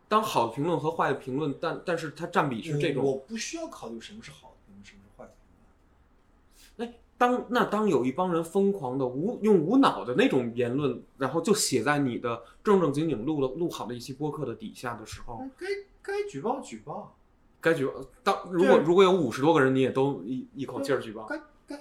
[0.08, 6.88] 当好的评论和坏的评论，但但是它占比是这种，我我不需要考虑什么是好的评论，什么是坏的评论。
[6.88, 15.66] 哎，当那当有一帮人疯狂的无用无脑的那种言论，然后就写在你的正正经经录了录好的一期播客的底下的时候，那该
[16.00, 17.17] 该举报举报，
[17.60, 17.92] 该举报。
[18.22, 21.80] 当如果如果有五十多个人，你也都一一口气儿举报，该该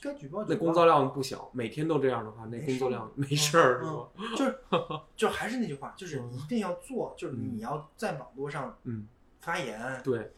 [0.00, 0.44] 该举报。
[0.48, 4.08] 那工作量不小，每天都这样的话，那工作量没事儿是嗯吧？
[4.16, 4.58] 嗯就是
[5.16, 9.06] 就还是那句话，就是嗯一定要做，就是嗯你要在网络上嗯，
[9.40, 10.32] 发言对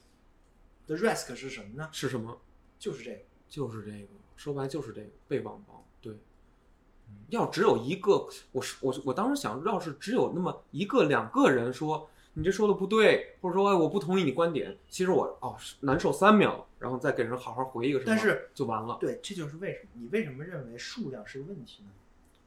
[0.87, 1.89] ，The risk 是什么呢？
[1.93, 2.39] 是什么？
[2.79, 3.19] 就是这个。
[3.47, 5.87] 就是这个，说白了就是这个被网暴。
[6.01, 6.13] 对，
[7.29, 18.99] 要只有一个，我是我我当时想，要是只有那么一个两个人说你这说的不对，或者说哎我不同意你观点，其实我哦难受三秒，然后再给人好好回一个什么，但是就完了。
[19.01, 21.91] 对，这就是为什么你为什么认为数量是个问题呢？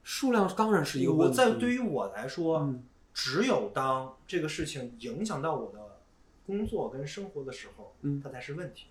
[0.03, 1.37] 数量当然是一个我问题。
[1.37, 2.83] 在对于我来说，嗯
[3.13, 6.01] 只有当这个事情影响到我的
[6.45, 8.87] 工作跟生活的时候，嗯它才是问题。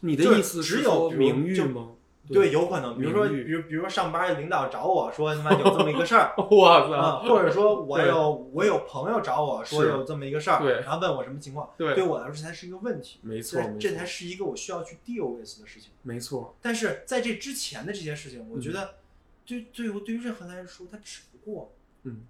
[0.00, 1.92] 你的意思是只有名誉就吗？
[2.28, 15.90] 对，有可能，比如说，比如比如说上班领导找我说他妈有这么一个事儿， 哇啊，塞，或者说我有我有朋友找我说有这么一个事儿，对然后问我什么情况，对对我来说这才是一个问题，没错这这才是一个我需要去 deal with 的事情。
[16.02, 18.72] 没错，但是在这之前的这些事情，我觉嗯。
[18.72, 18.94] 得
[19.46, 21.72] 对对于对于任何人来说，他只不过
[22.02, 22.22] 嗯，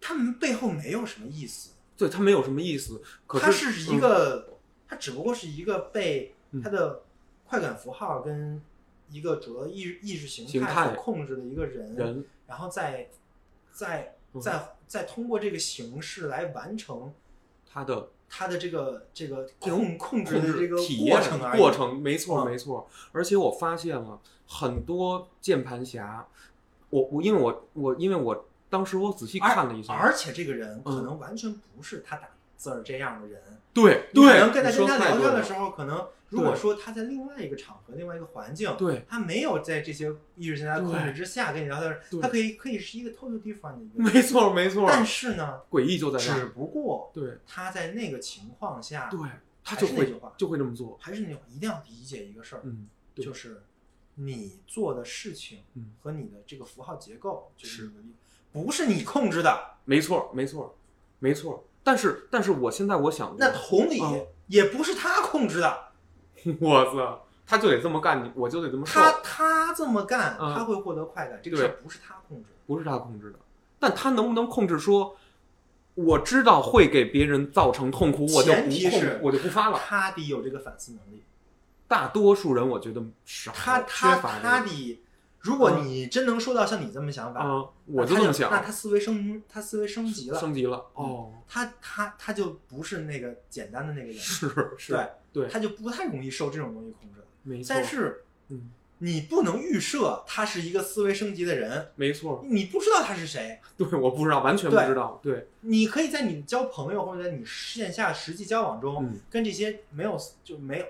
[0.00, 4.50] 他们背后没有什么意思，对他没有什么意思，可它是是一个，
[4.88, 6.62] 他只不过是一个被嗯。
[6.62, 7.02] 它的
[7.50, 8.62] 快感符号跟
[9.10, 13.08] 一个主要意识意识形形态所控制的一个人，人然后再
[13.72, 17.12] 再嗯再再通过这个形式来完成
[17.68, 21.40] 他的他的这个这个控控制的这个过程。
[21.56, 22.88] 过程，没错嗯没错。
[23.10, 26.24] 而且我发现了很多键盘侠，
[26.90, 32.28] 我我因为我我因为我当时我仔细看了一下，而且这个人可嗯能完全不是他打
[32.60, 33.42] 字儿这样的人。
[33.72, 39.04] 对对，能跟他跟他聊天的时候，可能如果说他在另外一个场合、另外一个环境，对。
[39.08, 44.12] 他没有在这些意识形态控制之下跟你聊天对，他可以可以是一个 total different 的一个人。
[44.12, 47.38] 没错没错，但是呢，诡异就在只，不过对。
[47.46, 49.20] 他在那个情况下，对，
[49.64, 53.62] 他还就是会那句话就会这么做，还是那句话，一定要理解一个事儿，嗯，就是
[54.16, 55.92] 你做的事情嗯。
[56.02, 57.90] 和你的这个符号结构，就是。
[58.52, 59.76] 不是你控制的。
[59.84, 60.76] 没错没错
[61.20, 61.64] 没错。
[61.82, 65.78] 但是但是我现在我想，那同理嗯，也不是他控制的。
[66.60, 72.44] 我操，他就得这么干，你我就得这么说，他他这么干，嗯他会获得快感，这个事儿不是他控制。
[72.66, 73.38] 不是他控制的，
[73.78, 75.16] 但他能不能控制说？
[75.96, 79.78] 我知道会给别人造成痛苦，我就不控我就不发了。
[79.84, 81.24] 他得有这个反思能力。
[81.88, 85.02] 大多数人我觉得少，他缺他乏这个他得，
[85.40, 97.24] 如果你真能说到像你这么想法，嗯，我就这么想，那他思维升他思维升级了，升级了哦，他他他就不是那个简单的那个人，是是，对对，他就不太容易受这种东西控制。
[97.42, 98.70] 没错，但是嗯，
[99.02, 103.58] 你不能预设他是一个思维升级的人，没错，你不知道他是谁。
[103.76, 110.84] 对，我不知道，完全不知道，对，你可以在你交朋友或者在你线下实际交往中，嗯，跟这些没有就没有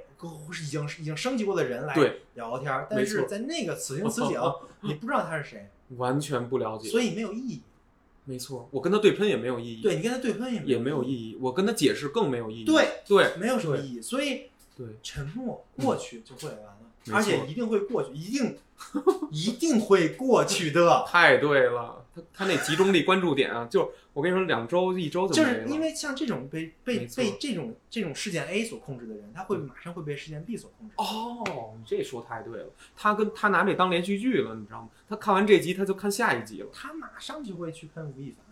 [0.63, 4.39] 已经已经升级过的人来对聊天儿，但是在那个此情此景，
[4.83, 7.63] 你不知道他是谁，完全不了解，所以没有意义。
[8.25, 14.03] 没错，我跟他对喷也没有意义，对你跟他对喷也也没有，意义，我跟他解释更没有意义，对，对没有什么意义。
[14.03, 16.77] 所以对，沉默过去就会完
[17.13, 18.59] 而且一定会过去，一定
[19.31, 21.05] 一定会过去的。
[21.09, 30.95] 太对了，他他那集中力关注点啊， 就我跟你说，两周一周就没了，是因为像这种被被被这种这种事件 A 所控制的人，他会马上会被事件 B 所控制。
[30.97, 34.89] 哦，你这说太对了，他跟他拿这当连续剧了，你知道吗？
[35.09, 38.47] 他看完这集他就看下一集了，他马上就会去喷吴亦凡。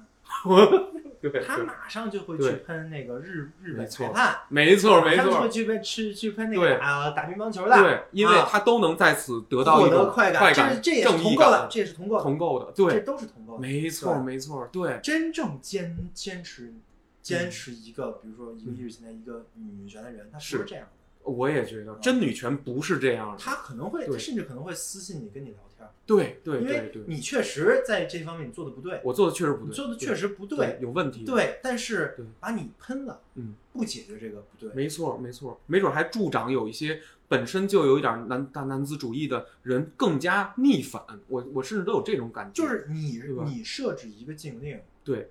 [1.20, 13.60] 对对，他马上就会去喷那个日日本裁判，没错没错，他就会，去喷去去喷那个打打乒乓球的，对，因为啊他都能在此得到获一种得快感这是这也是同构的，这也是同构的，同构的，这，都是同构的。
[13.60, 16.74] 没错对没错，对，真正坚坚持
[17.22, 20.90] 坚持一个，比如说一个意识形态、一个女权的人，他不是是这样的。
[21.28, 25.86] 我也觉得真女权不是这样的，他可能会，甚至可能会私信你，跟你聊天。
[25.86, 30.58] 儿，对对因为对对，你确实在这方面你做的不对，我做的确实不对，你做的确实不对。
[30.58, 45.30] 对，有问题，，对，但是把你喷了，嗯，不解决这个不对，没错没错，没准还助长有一些本身就有一点男大男子主义的人更加逆反，我我甚至都有这种感觉，就是你你设置一个禁令，对，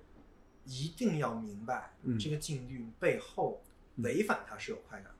[0.64, 2.18] 一定要明白嗯。
[2.18, 3.62] 这个禁令背后
[3.96, 5.17] 违反它是有快感的。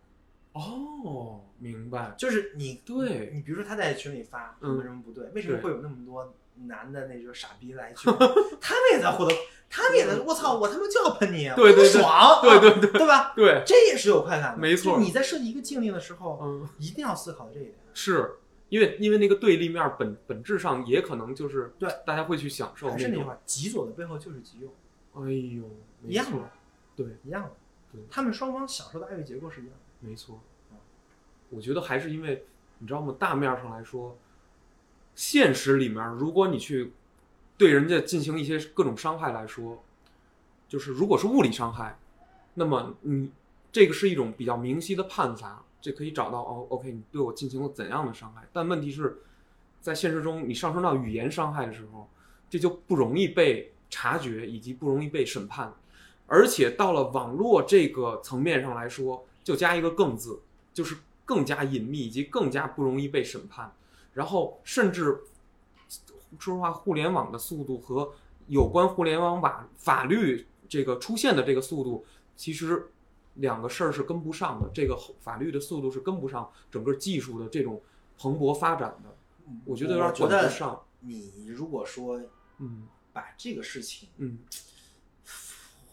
[0.58, 6.34] 哦，明白，就是你对你比如说他在群里发什嗯么什么不对，为什么会有那么多
[6.66, 8.12] 男的那种傻逼来群？
[8.60, 9.34] 他们也在获得，
[9.70, 13.32] 他们也在，我操，我他妈就要喷你，对对对爽，啊对对对对吧？
[13.36, 17.74] 对，这也是有快感的，没错你在设计一个禁令的时候，嗯，一定要思考这一点。
[17.94, 18.36] 是
[18.68, 24.68] 因为因为那个对立面本本质上也可能就是对大家会去享受还是那句话，极左的背后就是极右，
[25.14, 25.62] 哎呦，
[26.02, 26.50] 没错一样的，
[26.96, 27.50] 对，一样的
[27.92, 28.00] 对。
[28.10, 29.80] 他们双方享受的爱欲结构是一样的。
[30.00, 30.40] 没错，
[31.50, 32.44] 我觉得还是因为
[32.78, 33.14] 你知道吗？
[33.18, 34.16] 大面上来说，
[35.14, 36.92] 现实里面，如果你去
[37.56, 39.82] 对人家进行一些各种伤害来说，
[40.68, 41.98] 就是如果是物理伤害，
[42.54, 43.30] 那么你
[43.72, 48.46] 这个是一种比较明晰的判罚，这可以找到哦，OK，你对我进行了怎样的伤害？
[48.52, 49.18] 但问题是，
[49.80, 52.08] 在现实中，你上升到语言伤害的时候，
[52.48, 55.74] 这就不容易被察觉，以及不容易被审判。
[56.26, 60.42] 而且到了网络这个层面上来说，就加一个“更”字，
[60.74, 63.74] 就是更加隐秘以及更加不容易被审判。
[64.12, 65.22] 然后甚至
[66.38, 68.12] 说实话，互联网的速度和
[68.46, 72.04] 有关互联网法法律这个出现的这个速度，
[72.36, 72.90] 其实
[73.36, 74.68] 两个事儿是跟不上的。
[74.74, 77.80] 这个法律的速度是跟不上整个技术的这种
[78.18, 79.16] 蓬勃发展的。
[79.64, 80.82] 我觉得有点觉得上。
[81.00, 82.20] 你如果说
[82.58, 84.40] 嗯把这个事情嗯，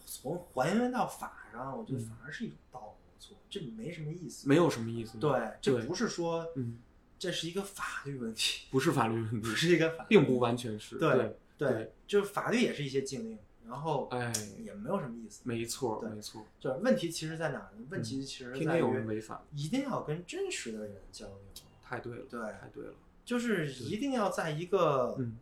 [0.06, 4.48] 从还原到法上，我觉得嗯反而是一种道德错，这没什么意思。
[4.48, 5.18] 没有什么意思。
[5.18, 6.78] 对，这不是说嗯，
[7.18, 10.98] 这是一个法律问题，不是法律问题不，是一个法律，并不完全是。
[10.98, 14.32] 对对，就是法律也是一些禁令，然后哎，
[14.64, 15.42] 也没有什么意思。
[15.46, 17.86] 没错对没错，就是问题其实在哪儿呢？
[17.90, 21.38] 问题其实在于违法，一定要跟真实的人交流，
[21.82, 22.94] 太对了，对太对了。
[23.24, 25.38] 就是一定要在一个嗯，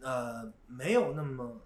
[0.00, 1.60] 呃没有那么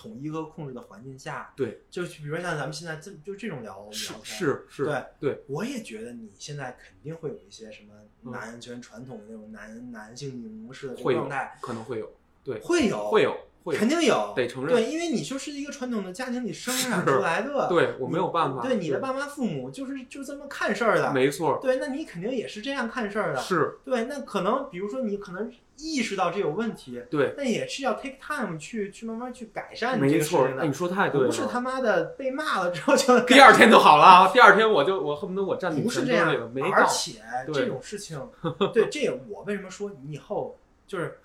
[0.00, 7.92] 统一和控制的环境下，对，就比如说像咱们现在这就这种聊是聊天是是，对对，我也觉得你现在肯定会有一些什么
[8.22, 12.12] 嗯男权传统的那种男男性凝视的这种状态，可能会有，
[12.44, 14.74] 对，会有会有会肯，定有，得承认。
[14.74, 36.28] 对，因为你就是一个传统的家庭里生出来的，对我你没有办法对你的爸妈父母就是就这么看事儿的，没错，对，那你肯定也是这样看事儿的，是，对，那可能比如说你可能意识到这有问题，对，但也是要 take time 去去慢慢去改善你这没错，个事情的哎，你，说太对了，不是他妈的被骂了之后就第二天就好了啊，第二天我就我恨不得我站你不是这样
[36.72, 37.20] 而，且
[37.52, 38.20] 这种事情，
[38.72, 41.18] 对，这我为什么说你以后就是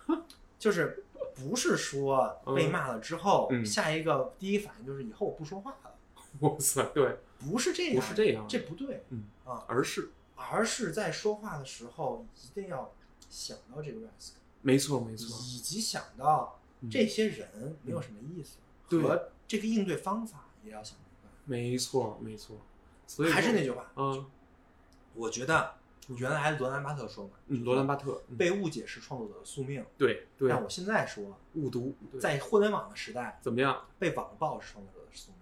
[0.60, 1.03] 就 是
[1.36, 3.66] 不是说被骂了之后，嗯。
[3.66, 5.96] 下一个第一反应就是以后我不说话了，
[6.42, 12.94] 哇塞，对，不是这样，不是这样这不对，嗯啊，而是而是在说话的时候一定要
[13.30, 16.90] 想到这个 risk，没错没错，以及想到嗯。
[16.90, 18.58] 这些人没有什么意思，
[18.90, 21.30] 对和这个应对方法也要想明白。
[21.46, 22.58] 没错没错，
[23.08, 24.26] 所以还是那句话，嗯。
[25.16, 25.76] 我觉得
[26.18, 28.38] 原来罗兰巴特说嘛，嗯，罗兰巴特，嗯。
[28.38, 33.86] 被误解是创作者的宿命，对对，但我现在说，误读，在互联网的时代，怎么样？
[33.98, 35.40] 被网暴是创作者的宿命。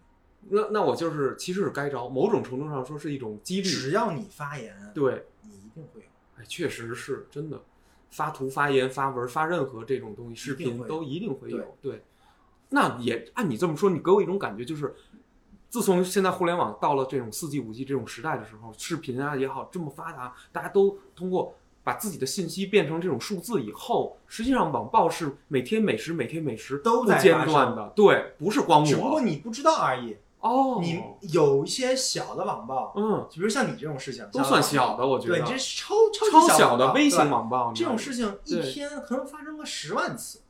[0.50, 6.08] 那那我就是其实是该着，某种程度上说是一种激励，只要你发言，对，你一定会有。
[6.38, 7.62] 哎，确实是真的，
[8.10, 11.78] 发图、发言、发文、发任何这种东西，视频都一定会有。
[11.82, 12.04] 对，
[12.70, 14.94] 那也按你这么说，你给我一种感觉，就是
[15.72, 27.94] 自从现在互联网到了这种四 G、五 G 这种时代的时候，视频啊也好这么发达，大家都通过把自己的信息变成这种数字以后，实际上网暴是每天每时、每天每时都不间在发生断的。
[27.96, 30.18] 对，不是光只不过你不知道而已。
[30.42, 37.72] 哦，你有一些小的网暴，嗯比如像你这种事情，都算小的，我觉得对，你这是超超级小小的微型网暴。
[37.74, 40.42] 这种事情一天可能发生个十万次，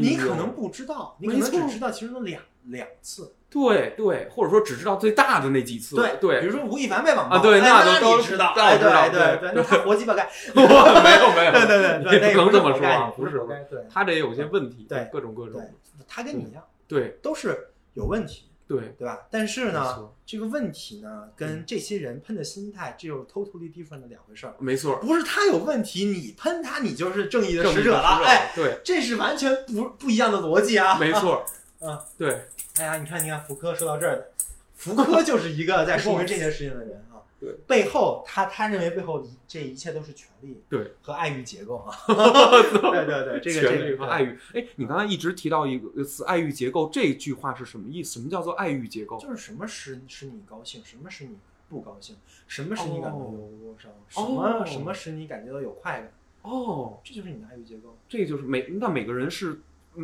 [0.00, 3.36] 你可能不知道，你可能只知道其中的两两次。
[3.50, 13.40] 对对，或者说只知道最大的那几次，对对，比如说吴亦凡被网暴，啊对哎那那都知道，都哎，知道对对对那他活鸡巴该，我没有没有，对对 对，不能这么说啊，不是
[13.90, 15.62] 他这也有些问题，对各种各种，
[16.06, 19.20] 他跟你一样，对，都是有问题，对，对吧？
[19.30, 24.54] 但是呢，这个问题呢，跟这些人喷的心态，这又 totally different 的两回事儿。
[24.58, 28.20] 没错，不是他有问题，你喷他，你就是正义的使者了。
[28.20, 30.98] 的哎，对，这是完全不不一样的逻辑啊。
[30.98, 31.42] 没错，
[31.80, 32.46] 嗯，对，
[32.78, 34.28] 哎呀，你看，你看，福柯说到这儿，
[34.74, 37.22] 福柯就是一个在说明这件事情的人啊。
[37.40, 41.96] 对，背后他他认为背后这一切都是权力对，和爱欲结构啊。
[42.08, 44.36] 对对对，这个权这个力和爱欲。
[44.54, 48.14] 哎，你刚才一直提到一个词“爱欲结构”，这句话是什么意思？
[48.14, 49.16] 什么叫做爱欲结构？
[49.20, 52.16] 就是什么使使你高兴，什么使你不高兴，
[52.48, 56.12] 什么使你感到哦忧伤，什么、哦什么使你感觉到有快感，
[56.42, 57.96] 哦，这就是你的爱欲结构。
[58.08, 59.60] 这就是每那每个人是，嗯，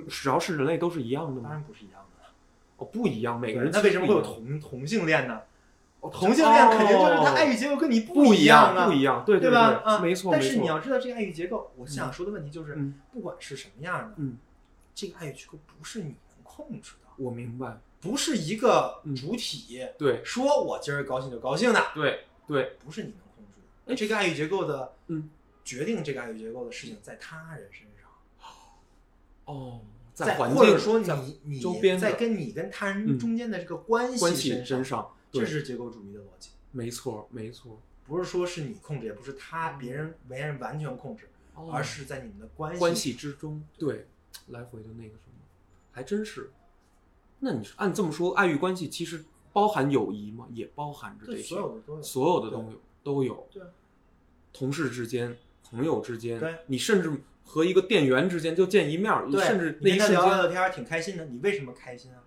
[0.09, 1.43] 只要是人类都是一样的吗？
[1.45, 2.25] 当然不是一样的。
[2.77, 5.41] 哦，不一样，每个人那为什么会有同同性恋呢？
[6.01, 9.81] 哦同性恋肯定就是他爱欲结构跟你不一样啊，不一样，对对对吧？
[9.83, 10.63] 啊，没错，但是没错。
[10.63, 13.01] 你要知道这个爱欲结构，我想说的问题就是，嗯。
[13.11, 14.37] 不管是什么样的，嗯，
[14.95, 19.17] 这个爱欲结构不是你能控制的，我明白，不是一个嗯。
[19.17, 20.21] 主体对。
[20.23, 23.95] 说我今儿高兴就高兴的，对对，不是你能控制的。
[23.95, 25.31] 这个爱欲结构的，嗯，
[25.65, 27.94] 决定这个爱欲结构的事情在他人身上，
[29.47, 29.81] 哦，
[30.15, 36.51] 在环境或者说你你周边在跟你跟他人嗯中间的这个关关系系身身上，这，是结构主义的逻辑。
[36.71, 44.07] 没错没错，不是说是你控制，也不是他别人别人完全控制，哦而是在你们的关系关系之中，对，
[44.49, 45.35] 来回的那个什么，
[45.93, 46.51] 还真是。
[47.41, 49.23] 那你按这么说，爱欲关系其实
[49.53, 50.47] 包含友谊吗？
[50.51, 52.03] 也包含着这对些，所有的都有。
[52.03, 53.49] 所有的都有都有。
[53.53, 53.63] 对，
[54.53, 57.13] 同事之间、朋友之间，对你甚至
[57.45, 62.19] 和一个店员之间就见一面甚至跟他一瞬间，聊聊天儿挺开心的，你为什么开心啊？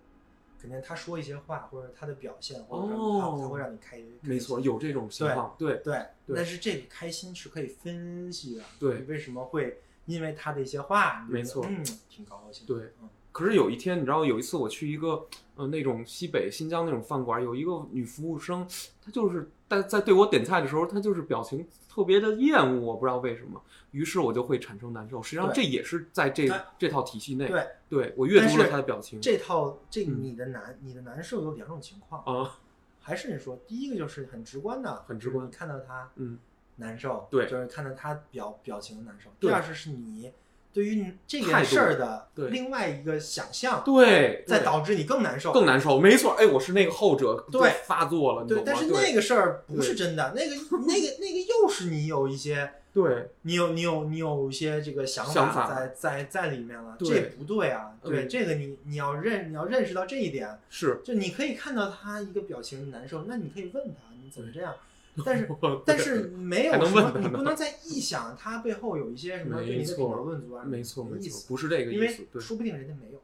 [0.60, 4.00] 肯定他说一些话，或者他的表现，或者什么，哦他他会让你开。
[4.22, 8.62] 没错，有这种情况，对对，对但是这个开心是可以分析的。
[8.78, 12.66] 对你为什么会因为他的一些话，没错嗯，挺高兴。
[12.66, 13.08] 对嗯。
[13.30, 18.66] 可是有一天，你知道，有一次我去一个呃那种西北新疆那种饭馆，有一个女服务生，
[19.00, 23.60] 她就是在在对我点菜的时候，他就是表情特别的厌恶，我不知道为什么，
[23.90, 25.22] 于是我就会产生难受。
[25.22, 26.48] 实际上这也是在这
[26.78, 32.58] 这套体系内，对，对我阅读了他的表情这套这嗯你的难，你的难受有两种情况，啊，
[33.00, 36.38] 还是你说第一个就是很直观的，很直观你看到他嗯，
[36.76, 39.30] 难受，对就是看到他表表情难受。
[39.38, 40.32] 第二是是你
[40.72, 45.52] 对于这件事儿的另外一个想象，对，对再导致你更难受。
[45.52, 50.54] 更难受，没错，哎，我是那个后者，对发作了，对，但是那个事儿不是真的，那个
[50.86, 57.92] 那个那个又是你有一些，对你有你有你有一些这个想想法在在在里面了，这不对啊。
[58.02, 64.74] 对，嗯这个你你要认你要认识到这一点，是，就你可以看到他一个表情难受，那你可以问他你怎么这样，
[65.26, 65.48] 但是
[65.84, 72.40] 但是没有什么，问你不能再臆想他背后有一些什么对你的品没错头论足啊，没错没错，不是这个意思，对。
[72.40, 73.20] 说不定人家没有。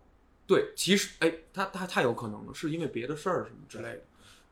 [0.46, 4.02] 对，其实哎，他他太有可能了，是因为别的事儿什么之类的。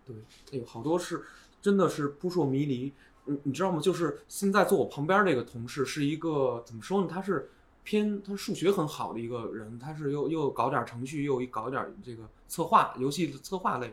[0.06, 0.16] 对，
[0.52, 1.22] 哎呦，好多是
[1.60, 2.92] 真的是扑朔迷离。
[3.24, 3.80] 你你知道吗？
[3.80, 7.08] 就是现在坐我旁边这个同事是一个怎么说呢？
[7.08, 7.50] 他是
[7.84, 13.92] 偏他数学很好的一个人，他是又又搞点程序，又搞点这个策划，游戏策划类。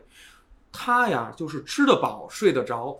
[0.72, 2.98] 他呀，就是吃得饱，睡得着，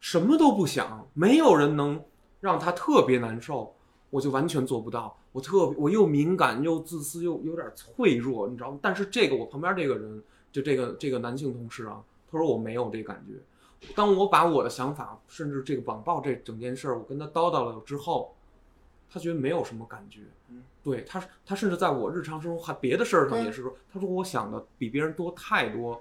[0.00, 2.02] 什么都不想，没有人能
[2.40, 3.74] 让他特别难受。
[4.10, 8.78] 我就完全做不到，我特别我又敏感又自私又有点脆弱，你知道吗？
[8.80, 13.34] 但是这个我旁边这个人，就这个这个男性同事啊，他说我没有这感觉。
[13.94, 18.34] 当我把我的想法，甚至这个网暴这整件事儿，我跟他叨叨了之后，
[19.10, 20.22] 他觉得没有什么感觉。
[20.48, 26.00] 嗯，对他，他甚至在我日常生活还别的事儿上也是说，他说我想的比别人多太多，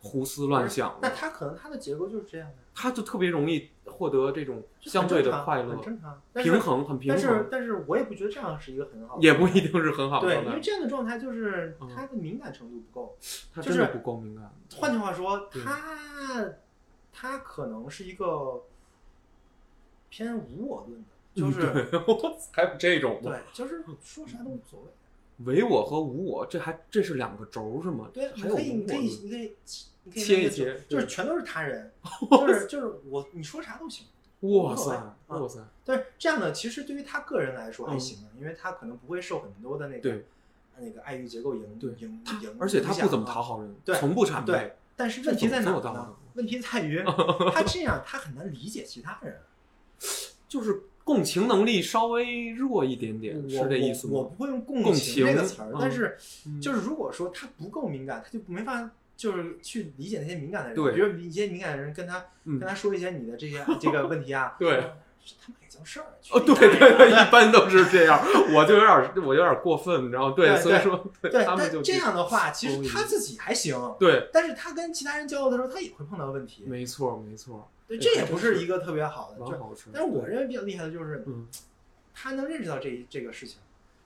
[0.00, 0.98] 胡思乱想。
[1.02, 10.44] 那他可能他的结构就是这样的，他就特别容易获得这种相对的快乐很，正常，平衡很平衡但是，但是我也不觉得这样是一个很好的，也不一定是很好的对。
[10.44, 13.16] 因为这样的状态就是嗯他的敏感程度不够。
[13.54, 14.52] 他真的就是不够敏感。
[14.76, 16.54] 换句话说，他
[17.12, 18.62] 他可能是一个
[20.08, 24.86] 偏无我论的，就 是嗯还有这种吗对，就是说啥都无所谓。
[25.44, 28.08] 唯我和无我，这还这是两个轴是吗？
[28.12, 29.56] 对，你还有你可以，你可以，
[30.04, 31.92] 你可以切一切就是全都是他人，
[32.30, 34.06] 就是就是我，你说啥都行。
[34.40, 34.90] 哇塞，
[35.26, 40.20] 哇塞，但是这样呢其实对于他个人来说还嗯行，因为他可能不会受很多的那个
[40.78, 44.76] 那个爱欲结构影对影影，而且他不怎么讨好人，对从不谄媚对。
[44.96, 46.14] 但是问题在哪儿呢？
[46.34, 47.02] 问题在于
[47.52, 49.40] 他这样，他很难理解其他人。
[50.48, 54.12] 就是共情能力稍微弱一点点，是这意思吗？
[54.12, 56.60] 我我不会用共共情这个词儿，但是嗯。
[56.60, 60.76] 就是如果说他不够敏感，他就没法就是去理解那些敏感的人。
[60.76, 60.92] 对。
[60.92, 62.58] 比如一些敏感的人跟他嗯。
[62.58, 64.84] 跟他说一些你的这些这个问题啊，对，
[65.24, 66.06] 这他妈也叫事儿。
[66.30, 68.20] 哦，对对对，一般都是这样，
[68.54, 70.34] 我就有点儿我有点儿过分，你知道吗？
[70.36, 76.64] 对，所以说对，他们就但这样的话，其实他自己还行，对，但是他跟其他人交流的时候，他也会碰到问题。
[76.66, 79.44] 没错没错，对，对这也不是一个特别好的。
[79.92, 81.46] 但是我认为比较厉害的就是，嗯，
[82.14, 83.58] 他能认识到这这个事情，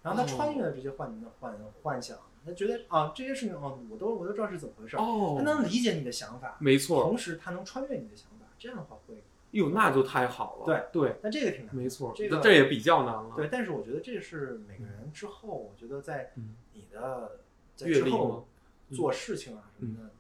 [0.03, 9.23] 然后他哦穿越了这些幻幻幻想，他觉得啊这些事情哦，我都我都知道是怎么回事，哦他，能理解你的想法，没错，同时他能穿越你的想法，这样的话会，
[9.53, 10.67] 哟，那就太好了。
[10.67, 11.75] 对对，但这个挺难。
[11.75, 13.35] 没错，这个这也比较难了。
[13.37, 17.41] 对，但是我觉得这是每个人之后，我觉得在嗯你的
[17.77, 18.49] 在阅历吗之后
[18.89, 20.11] 嗯做事情啊什么的，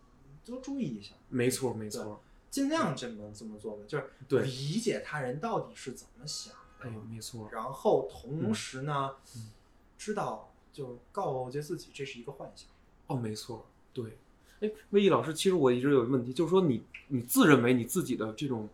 [0.45, 9.51] 都注意一下，没错没错，尽量这么这么做吧，就是对理解他人到底是怎么想的哎，呦，没错，然后同时呢嗯，
[9.97, 12.69] 知道就告诫自己这是一个幻想。
[13.07, 14.19] 哦，没错，对。
[14.61, 18.69] 哎，魏毅老师，其实我一直有一个问题，就是说你你自认为你自己的这种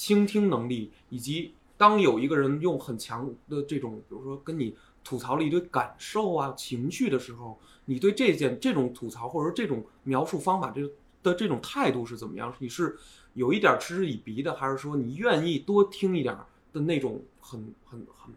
[0.00, 4.74] 倾听能力，以及当有一个人用很强的这种，比如说跟你
[5.04, 10.80] 吐槽了一堆感受啊、情绪的时候，你对这件这种吐槽或者说这种描述方法这
[11.22, 12.50] 的这种态度是怎么样？
[12.60, 12.96] 你是
[13.34, 16.34] 有一点嗤之以鼻的，还是说你愿意多听一点
[16.72, 18.32] 的那种很很很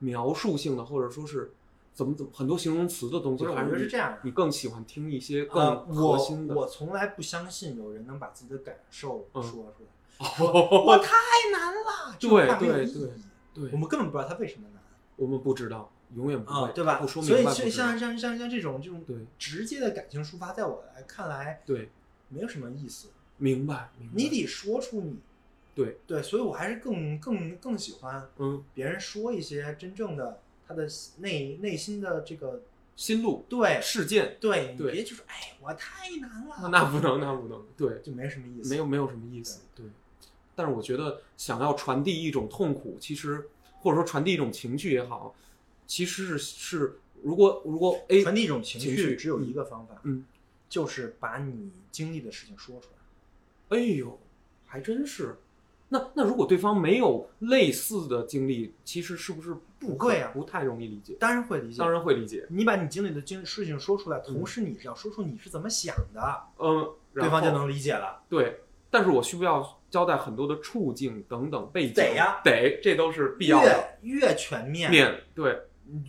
[0.00, 1.52] 描述性的，或者说是
[1.94, 3.46] 怎么怎么很多形容词的东西？
[3.46, 4.18] 还是是这样的。
[4.24, 6.54] 你更喜欢听一些呃，更核我心的？
[6.56, 9.68] 我从来不相信有人能把自己的感受嗯说出来。
[9.68, 11.12] 哦我太
[11.52, 13.10] 难了，这对对对
[13.54, 13.70] 对。
[13.72, 14.82] 我，们根本不知道他为什么难
[15.16, 16.98] 我们不知道，永远不会，啊，对吧？
[17.00, 17.70] 不说所以明白不知道。
[17.70, 19.16] 像像像像像这种这种对。
[19.38, 21.90] 直接的感情抒发，在我来看来对，
[22.28, 23.08] 没有什么意思。
[23.38, 24.14] 明白明白。
[24.14, 25.18] 你得说出你。
[25.74, 25.98] 对。
[26.06, 30.86] 对，所以我还是更更更喜欢嗯，别人说一些真正的他的
[31.18, 32.62] 内内心的这个
[32.94, 33.78] 心路对。
[33.82, 38.70] 事件，对，你别就是哎我太难了，那不能那不能，对，就没什么意思。
[38.70, 39.84] 没有没有什么意思，对。
[40.56, 43.46] 但是我觉得想要传递一种痛苦，其实
[43.78, 45.34] 或者说传递一种情绪也好，
[45.86, 50.24] 其实是是如果如果 A 传递一种情情绪绪只有一个方法，嗯，
[50.68, 53.76] 就是把你经历的事情说出来。
[53.76, 54.18] 哎呦，
[54.64, 55.36] 还真是。
[55.88, 61.14] 那那如果对方没有类似的经历，其实是不是不可会啊不太容易理解？
[61.20, 62.44] 当然会理解，当然会理解。
[62.48, 68.22] 你把你经历的经事情说出来，同时你是要说出你是怎么想的，嗯，对方就能理解了。
[68.28, 68.62] 对。
[68.90, 71.94] 但是我需不需要交代很多的处境等等背景？
[71.94, 73.98] 得呀得，这都是必要的。
[74.02, 75.58] 越越全面，面对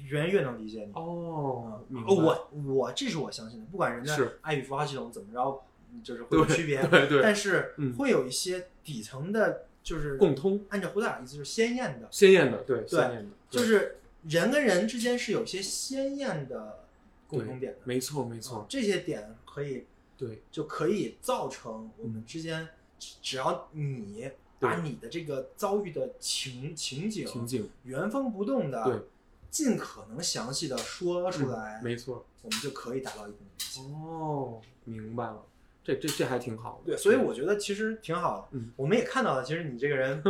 [0.09, 0.91] 人越能理解你。
[0.93, 5.63] 哦，明白呃我我这是我相信的，不管人是的爱与孵化系统怎么着，
[6.03, 16.83] 就是会有区别，对对但是嗯会有一些底层的，就是共通按照胡大的意思就是鲜艳的，鲜艳的，对鲜艳的，对就是人跟人之间是有一些鲜艳的
[17.25, 19.85] 共同点的，没错没啊错，这些点可以
[20.17, 22.67] 对就可以造成我们之间，
[22.99, 24.29] 只只要你
[24.59, 29.01] 把你的这个遭遇的情情景原封不动的，对，
[29.49, 32.25] 尽可能详细的说出来，嗯没错。
[32.43, 33.93] 我们就可以达到一定的。
[34.07, 35.43] 哦，明白了，
[35.83, 36.93] 这这这还挺好的。
[36.93, 38.57] 对，所以我觉得其实挺好的。
[38.57, 40.23] 嗯我们也看到了，其实你这个人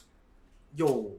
[0.74, 1.16] 又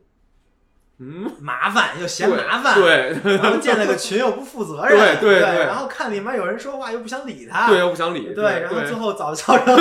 [0.99, 3.15] 嗯，麻烦又嫌麻烦，，对。
[3.37, 8.33] 然后建了个群又不负责任，对对然后看里面有人说话又不想理他，对，又不想理。
[8.33, 9.75] 对，然后最后早造成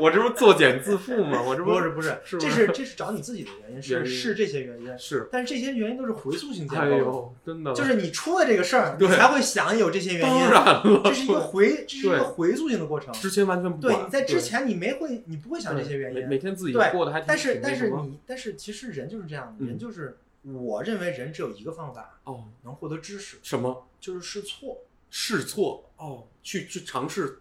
[0.00, 1.40] 我这不是作茧自缚吗？
[1.42, 4.06] 我这不不是不是，这是这是找你自己的原因，是因。
[4.06, 7.72] 是这些原因，是，但是这些原因都是回溯性建构，哎呦，真的。
[7.72, 13.12] 就是你出了这个事儿，你才会想有这些原因，当然了，这是一个回，这是一个回溯性的过程。
[13.12, 13.94] 之前完全不管。
[13.94, 20.07] 对你在之前你没会，你不会想这些原因，每天自己对过得还挺但是但是你但是其实人就是这样人就是
[20.42, 24.78] 我认为人只有一个方法哦能获得知识，什么就是试错，
[25.10, 27.40] 试错哦，去去尝试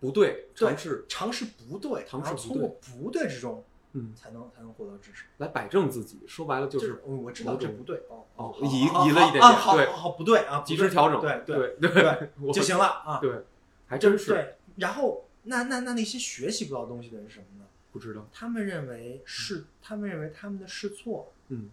[0.00, 5.24] 不对，尝试尝试不对，尝试不然后从我不对之中，嗯才能才能获得知识。
[5.38, 6.20] 来摆正自己。
[6.26, 11.20] 说白了就就是我我知道这不对哦哦好移好移了一点啊点对好好好不对啊，及时调整。
[11.20, 13.44] 对对对对就行了啊，对，
[13.86, 14.56] 还真是对。
[14.76, 17.66] 然后那那那那些学习不到东西的人是什么呢？
[17.92, 18.26] 不知道。
[18.32, 21.68] 他们认为是，他们认为他们的试错嗯，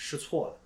[0.00, 0.60] 是错的，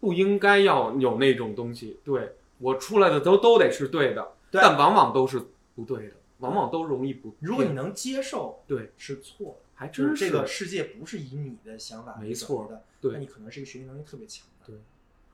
[0.00, 1.98] 不应该要有那种东西。
[2.04, 5.42] 对我出来的都都得是对的，对但往往都是
[5.74, 7.34] 不对的，往往都容易不。
[7.40, 14.66] 如果你能接受对，是错的，还真就是这个世界不是以你的想法没错的，对那你可能是一个学习能力特别强的。
[14.68, 14.76] 对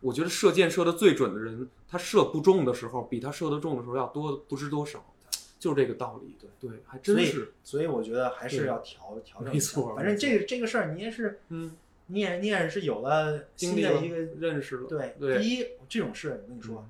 [0.00, 5.04] 我觉得射箭射的最准的人，他射不中的时候，比他射得中的时候要多不知多少，
[5.58, 6.34] 就是这个道理。
[6.40, 7.52] 对对，还真所以是。
[7.62, 9.76] 所以我觉得还是要调调整一下。
[9.76, 11.76] 没错反正这个这个事儿你也是，嗯，
[12.08, 15.14] 你也你也是有了新的一个认识了，对。
[15.18, 16.86] 对，第一，这种事我跟你说，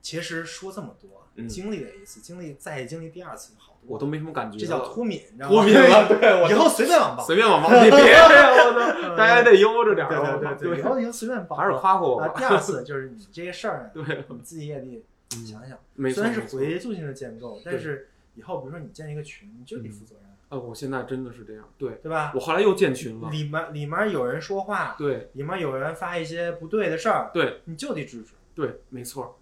[0.00, 5.54] 其实说这么多，嗯经历了一次，经历再经历第二次就，好多我都没什么感觉了，这叫脱敏，你知道吗？
[5.54, 12.28] 脱敏了，对，我以后随便网暴，随便网暴，你别呀，我操，大家得悠着点对儿，对对对，以后以后随便报， 还是夸夸我啊。
[12.28, 15.02] 吧，第二次就是你这些事儿， 对，你自己也得
[15.34, 15.78] 嗯想想。
[16.12, 22.38] 虽然是回溯性的建构，但是以后比如说你建一个群，你就得负责任，呃，我现在真的是这样，对对吧我？
[22.38, 29.38] 后来又建群了，里面里面有人说话，对里面有人发一些不对的事儿，对你就得制止对，没错，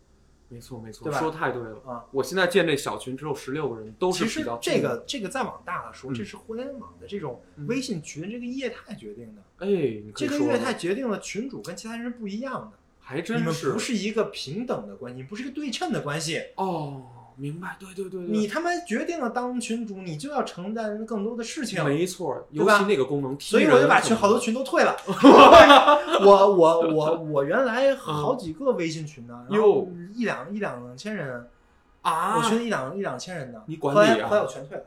[0.49, 1.83] 没错没错，说太对了。
[1.85, 2.05] 啊。
[2.13, 9.43] 我现在建这小群只有十六个人，都是其实比较这个这个再往大了说，嗯这是互联网的这种嗯微信群这个业态决定的。
[9.67, 9.67] 哎，
[10.15, 16.41] 这个业态决定了群主跟其他人是不一样的，还你们真是不是一个平等的关系，不是一个对称的关系。
[16.55, 17.05] 哦，
[17.41, 21.83] 明白，对对对对，你他妈决定了当群主，你就要承担更多的事情。
[21.83, 24.95] 没错，尤其那个功能，所以我就把群好多群都退了。
[26.23, 31.49] 我我我我原来好几个微信群呢，然后一两一两千人，
[32.03, 33.63] 啊，我群一两一两千人呢。
[33.67, 34.85] 你管理啊后来我全退了，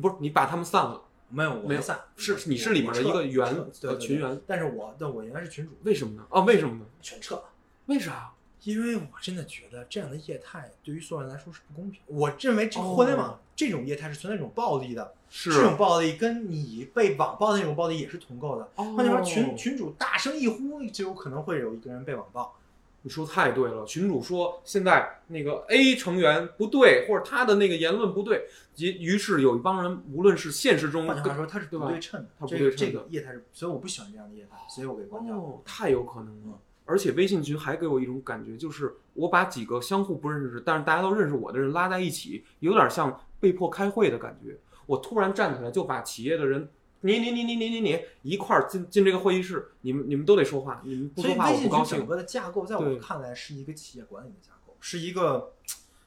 [0.00, 6.24] 不是你把他们散了，没有我没有散，是你是里面的一个员对群员，但是我但我原来是群主，为什么呢？
[6.30, 6.84] 啊，为什么呢？
[7.02, 7.42] 全撤了。
[7.86, 8.30] 为啥？
[8.66, 12.00] 因为我真的觉得这样的业态对于所有人来说是不公平。
[12.06, 18.68] 我认为这个哦互联网这种业态是存在一种暴力的，是这种暴力跟你被网暴的那种暴力也是同构的。
[18.74, 22.56] 哦换句话说，群群主大声一呼，就有可能会有一个人被网暴。
[23.02, 28.48] 你说太对了，群主说现在那个 A 成员不对，或者他的那个言论不对，
[28.78, 35.40] 于于是有一帮人，无论是现实中换句话说，他是对不对称的，它不这对称的这个业态是，所以我不喜欢这样的业态，所以我给关掉了。
[35.40, 36.58] 哦，太有可能嗯了。
[36.86, 44.56] 而且微信群还给我一种感觉，就是我把几个相互不认识，但是大家都认识我的人拉在一起，有点像被迫开会的感觉。
[44.86, 46.68] 我突然站起来就把企业的人，
[47.00, 52.06] 你你你你你你你一块儿进进这个会议室，你们你们都得说话，你们不说话我不高微信群整。
[52.06, 55.52] 个的架构，在我对看来是一个企业管理的架构，是一个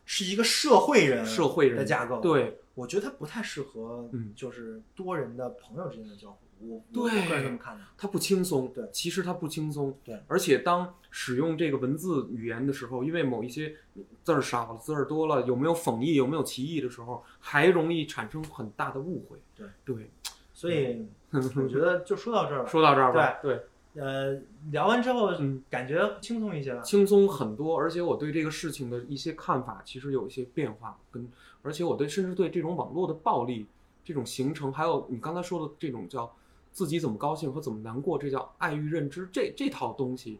[0.05, 6.37] 是一个社会人社会人的架构。，对，我觉得它不太适合嗯，就是多人的朋友之间的交互。
[6.48, 7.83] 我我对我个人这么看的。
[7.97, 13.75] 它不轻松，对其实它不轻松，对，而且当使用这个文字语言的时候，因为某一些
[14.23, 19.37] 字儿少了、字儿多了，有没有讽意、有没有歧义的时候，还容易产生很大的误会。
[19.55, 20.09] 对对，
[20.53, 22.69] 所以我觉得就说到这儿吧。
[22.71, 23.61] 说到这儿吧，对，
[23.95, 24.39] 呃，
[24.71, 26.81] 聊完之后嗯，感觉轻松一些了。
[26.83, 31.27] 轻松很多，而且我对这个事情的一些看法其实有一些变化，跟
[31.61, 33.65] 而且我对甚至对这种网络的暴力
[34.05, 36.31] 这种形成，还有你刚才说的这种叫
[36.71, 40.39] 自己怎么高兴和怎么难过，这叫爱欲认知这这套东西，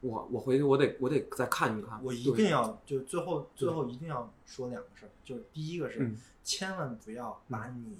[0.00, 7.98] 我我回去我得我得再看一看，我一定要就最后最后一定要说两个事儿，就是第一个是嗯千万不要把你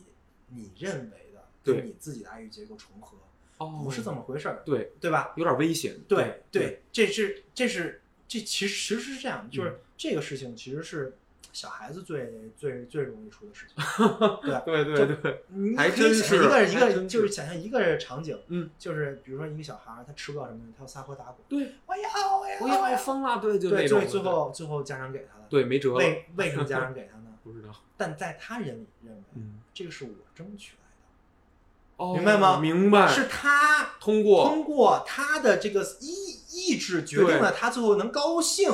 [0.48, 3.16] 你认为的对跟你自己的爱欲结构重合，
[3.58, 5.32] 哦不是这么回事儿，对，对吧？
[5.36, 11.16] 有点危险，对对对，这是这是这其实其实是这样，嗯就是这个事情其实是
[11.56, 13.76] 小孩子最最最容易出的事情。
[14.66, 27.32] 对对对对，你还可以真是一个一个就是想象一个场景，嗯，就是比如说一个小孩他吃不到什么东西，他要撒泼打滚，对，我要我要我要要疯了，对，就对，最最后最后家长给他的，对没辙了，为为什么家长 给他呢？
[27.42, 36.12] 不知道，但在他人里认为嗯，这个是我争取来哦，明白吗明白，是他通过通过他的这个意
[36.52, 38.70] 意志决定了他最后能高兴，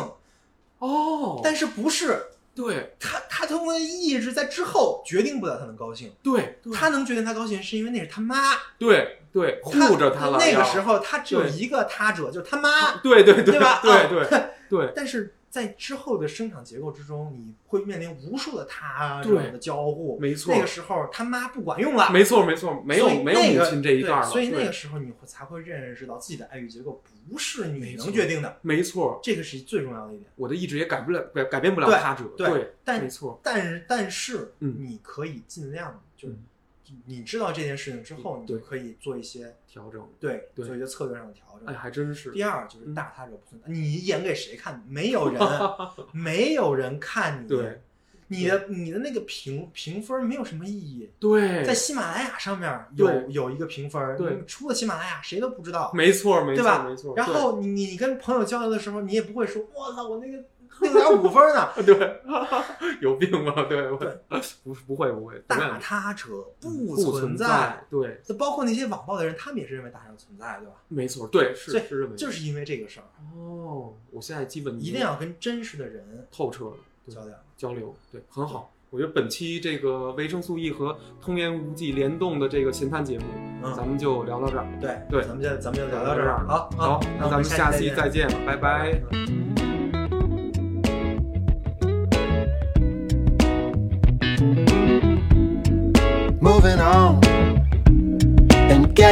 [0.78, 2.94] 哦，但是不是对。
[3.00, 13.80] 他他通过意志在之后决定不了他能高兴，对他能决定他高兴是因为那是他妈对对护着他了，那个时候他只有一个他者，就是他妈，对对对吧？
[13.82, 14.92] 对啊对对。
[14.96, 20.18] 但是在之后的生产结构之中，你会面临无数的他对者的交互。
[20.18, 30.30] 没错那个时候他妈不管用了，没错没错，没有没有母那个亲这一段了，对所以那个时候你会才会认识到自己的爱欲结构不是你能决定的，没错，这个是最重要的一点。
[30.36, 36.38] 我的意志也改不了改改变不了他者，对对，但没错，但是但是嗯你可以尽量就嗯
[37.06, 41.74] 你知道这件事情之后，你就可以做一些调整，对对做一些策略上的调整哎，。
[41.74, 44.84] 还真是，第二就是嗯大他者不存在，你演给谁看？
[44.88, 45.40] 没有人，
[46.12, 47.48] 没有人看你。
[47.48, 47.80] 对，
[48.28, 51.08] 你的你的那个评评分没有什么意义。
[51.18, 60.42] 对，在喜马拉雅上面有有一个评分，对你出了喜马拉雅谁都不知道，没错没错对吧没错，然后你你跟朋友交流的时候，你也不会说，我操，我那个
[60.90, 61.68] 六点五分呢。
[61.86, 62.20] 对对
[63.00, 63.64] 有病吧？
[63.68, 63.90] 对，
[64.62, 66.26] 不不会不会，不大会他者
[66.60, 70.74] 不不存在，，对，就包括那些网暴的人，他们也是认为大他者存在，对吧？
[70.88, 73.06] 没错，对，是是认为就是因为这个事儿，
[73.36, 76.72] 哦，我现在基本一定要跟真实的人透彻
[77.08, 77.34] 交流。
[77.56, 78.72] 交流，对，很好。
[78.90, 83.24] 我觉得本期这个维生素 E 和通言无忌联动的这个闲谈节目，
[83.62, 84.66] 嗯咱们就聊到这儿。
[84.80, 86.44] 对对咱们就咱们就聊到这儿。
[86.46, 88.92] 好，好，那咱们下期期再见，拜拜。
[88.92, 89.61] 见。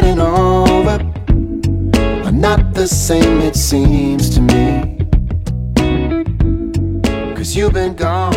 [0.01, 0.99] Fighting over
[2.25, 4.97] are not the same, it seems to me.
[7.35, 8.35] Cause you've been gone,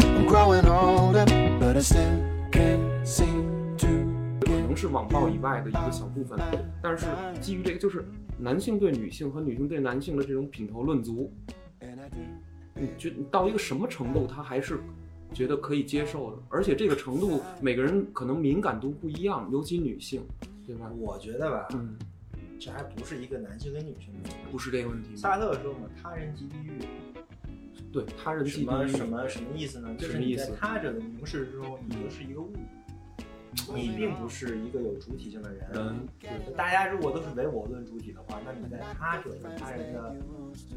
[0.00, 1.26] I'm growing older,
[1.58, 3.86] but I still can't seem to
[4.40, 6.38] 可能是网暴以外的一个小部分，
[6.82, 7.06] 但是
[7.40, 8.06] 基于这个，就是
[8.38, 11.30] 男性对女性和女性对男性的这种品头论足.
[12.74, 14.80] 你觉到一个什么程度，他还是
[15.32, 20.22] 觉得可以接受的，而且这个程度每个人可能敏感度不一样，尤其女性，
[20.66, 20.90] 对吧？
[20.98, 21.96] 我觉得吧，嗯，
[22.58, 24.36] 这还不是一个男性跟女性的问题。
[24.50, 25.14] 不是这个问题。
[25.16, 26.72] 萨特说嘛，他人即地狱，
[27.92, 29.94] 对他人什即地狱么什么什么意思呢？
[29.96, 32.52] 就是你在他者的凝视之中，你就是一个物，
[33.74, 35.68] 你并不是一个有主体性的人。
[35.72, 36.08] 人，
[36.56, 40.14] 大家如果都是唯我论主体的话，那你在他者跟他人的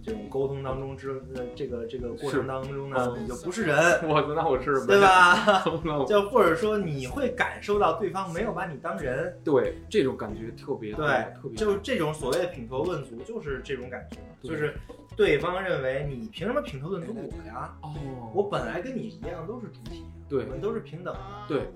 [0.04, 3.78] 这种沟通当中之呃这个这个过程当中呢，你就不是人，
[4.08, 5.00] 我那我是对？
[5.02, 5.64] 吧？
[5.84, 11.06] 那我就或者说你会感受到对方没有把你当人，对这种感觉特别对
[11.42, 14.74] 特，别就是这种所谓的品头论足，就是这种感觉，就是
[15.16, 17.76] 对方认为你凭什么品头论足我呀？
[17.82, 17.94] 哦，
[18.34, 21.68] 我本来跟你一样都是主体，对我们都是平等的，对，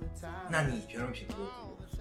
[0.50, 1.38] 那你凭什么平等？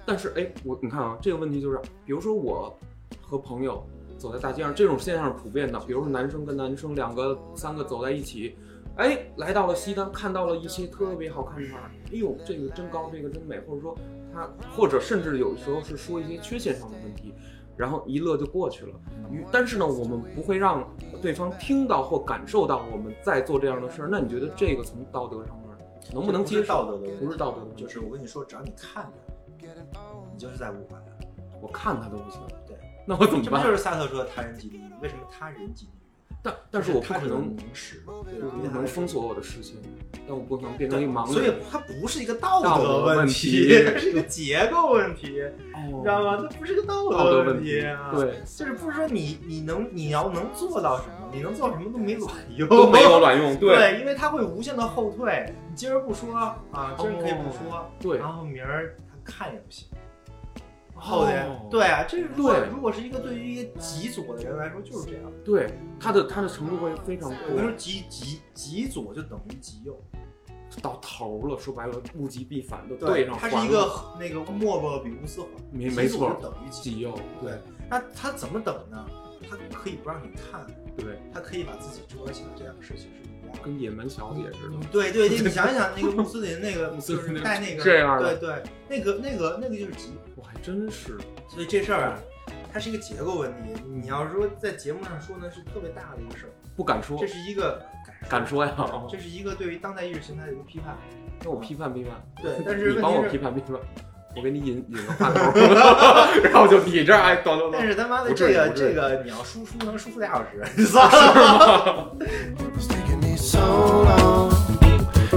[0.06, 2.78] 但是哎，我你看啊，这个问题就是，比如说我
[3.20, 3.84] 和朋友
[4.16, 5.78] 走在大街上，这种现象是普遍的。
[5.80, 8.56] 比如说男生跟男生两个、三个走在一起，
[8.96, 13.96] 哎，来到了西单，看到了一些特别好看的花儿，哎呦，这个真高，这个真美，或者说
[14.32, 17.34] 他，或者甚至有时候是说一些缺陷上的问题，
[17.76, 18.94] 然后一乐就过去了。
[19.50, 20.88] 但是呢，我们不会让
[21.20, 24.08] 对方听到或感受到我们在做这样的事儿。
[24.08, 25.65] 那你觉得这个从道德上面
[26.12, 26.68] 能不能接受？
[26.68, 27.16] 道德的？
[27.16, 29.66] 不是道德的，就是我跟你说，只要你看着，
[30.32, 31.12] 你就是在物化他。
[31.60, 32.40] 我看他都不行。
[32.66, 32.76] 对，
[33.06, 33.76] 那我怎么办这不就？
[33.76, 34.90] 是萨特说的他人即地狱？
[35.00, 36.05] 为什么他人即地狱？
[36.42, 39.76] 但但是我不可能凝视，对我不能封锁我的视线，
[40.28, 41.32] 但我不可能变成一个盲人。
[41.32, 45.42] 所以它不是一个道道德问问题， 它是一个结构问题，
[45.74, 46.36] 哦你知道吗？
[46.48, 53.56] 它不是个道道德问问题啊。，对，就是不是说你你能你要能做到什么，你能做到什么都没卵用，都没有卵用。
[53.58, 55.52] 对对，因为它会无限的后退。
[55.68, 56.56] 你今儿不说啊，
[56.96, 59.88] 今儿可以不说，对然后明儿他看也不行。
[60.96, 65.30] 后天、哦对啊，这如果对如果是一个对于一个极左的人来说就是这样。
[65.44, 69.96] 对，他的他的程度会非常我跟你说，极极极左就等于极右，
[70.82, 71.58] 到头了。
[71.58, 73.36] 说白了，物极必反，都对，上。
[73.38, 77.58] 它是一个那个莫不比乌斯环，没没错等于极极右，对，
[77.90, 79.06] 那他怎么等呢？
[79.48, 80.66] 他可以不让你看，
[80.96, 83.35] 对，他可以把自己遮起来，这两个事情是。
[83.62, 84.76] 跟野蛮小姐似的。
[84.90, 91.16] 对对对，你想想那个 穆斯林那个，穆斯林就是戴那个这样的对对，那个那个那个就是极，我还真是，
[91.48, 92.18] 所以这事儿啊，
[92.72, 93.80] 它是一个结构问题。
[93.84, 97.80] 你要是说在节目上说呢，是特别大的一个事儿，不敢说这，是一个
[98.28, 98.74] 敢说呀。
[99.10, 100.96] 这是一个对于当代意识形态的一个批判。
[101.42, 102.12] 那我批判批判，
[102.42, 103.78] 对，但 是你帮我批判批判，
[104.34, 105.60] 我给你引引个话头，
[106.42, 107.78] 然后就你这儿哎，咚咚咚。
[107.78, 112.16] 但是他妈的这个这个你要输出能输出俩小时，你算了。
[113.46, 114.50] It's taking me so long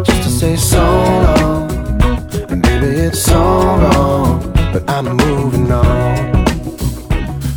[0.04, 1.70] just to say so long.
[2.50, 4.42] And baby, it's so wrong,
[4.74, 5.86] but I'm moving on.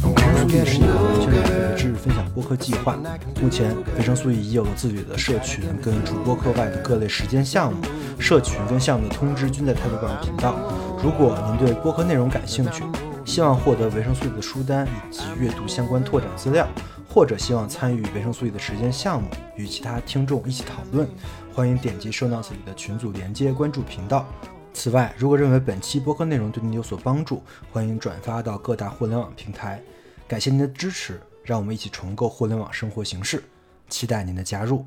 [0.02, 1.48] I'm gonna 素 a 是一个年轻人 girl.
[1.48, 2.98] 的知识分享播客计划。
[3.40, 7.78] 目前，维生素 E 已有了自己的社群跟主播课外的各类实践项目，
[8.18, 10.54] 社群跟项目的通知均在泰国馆频道。
[11.02, 12.84] 如果您对播客内容感兴趣，
[13.24, 16.68] 希望获得维生素 E 的书单以及阅读相关拓展资料，
[17.12, 21.06] 或者希望参与维生素 E 的实践项目，与其他听众一起讨论，
[21.52, 24.26] 欢迎点击 show notes 里的群组连接关注频道。
[24.72, 29.78] 此外，如果认为本期播客内容对您有所帮助，欢迎转发到各大互联网平台。
[30.26, 33.44] 感谢您的支持，让我们一起重构互联网生活形式，
[33.90, 34.86] 期待您的加入。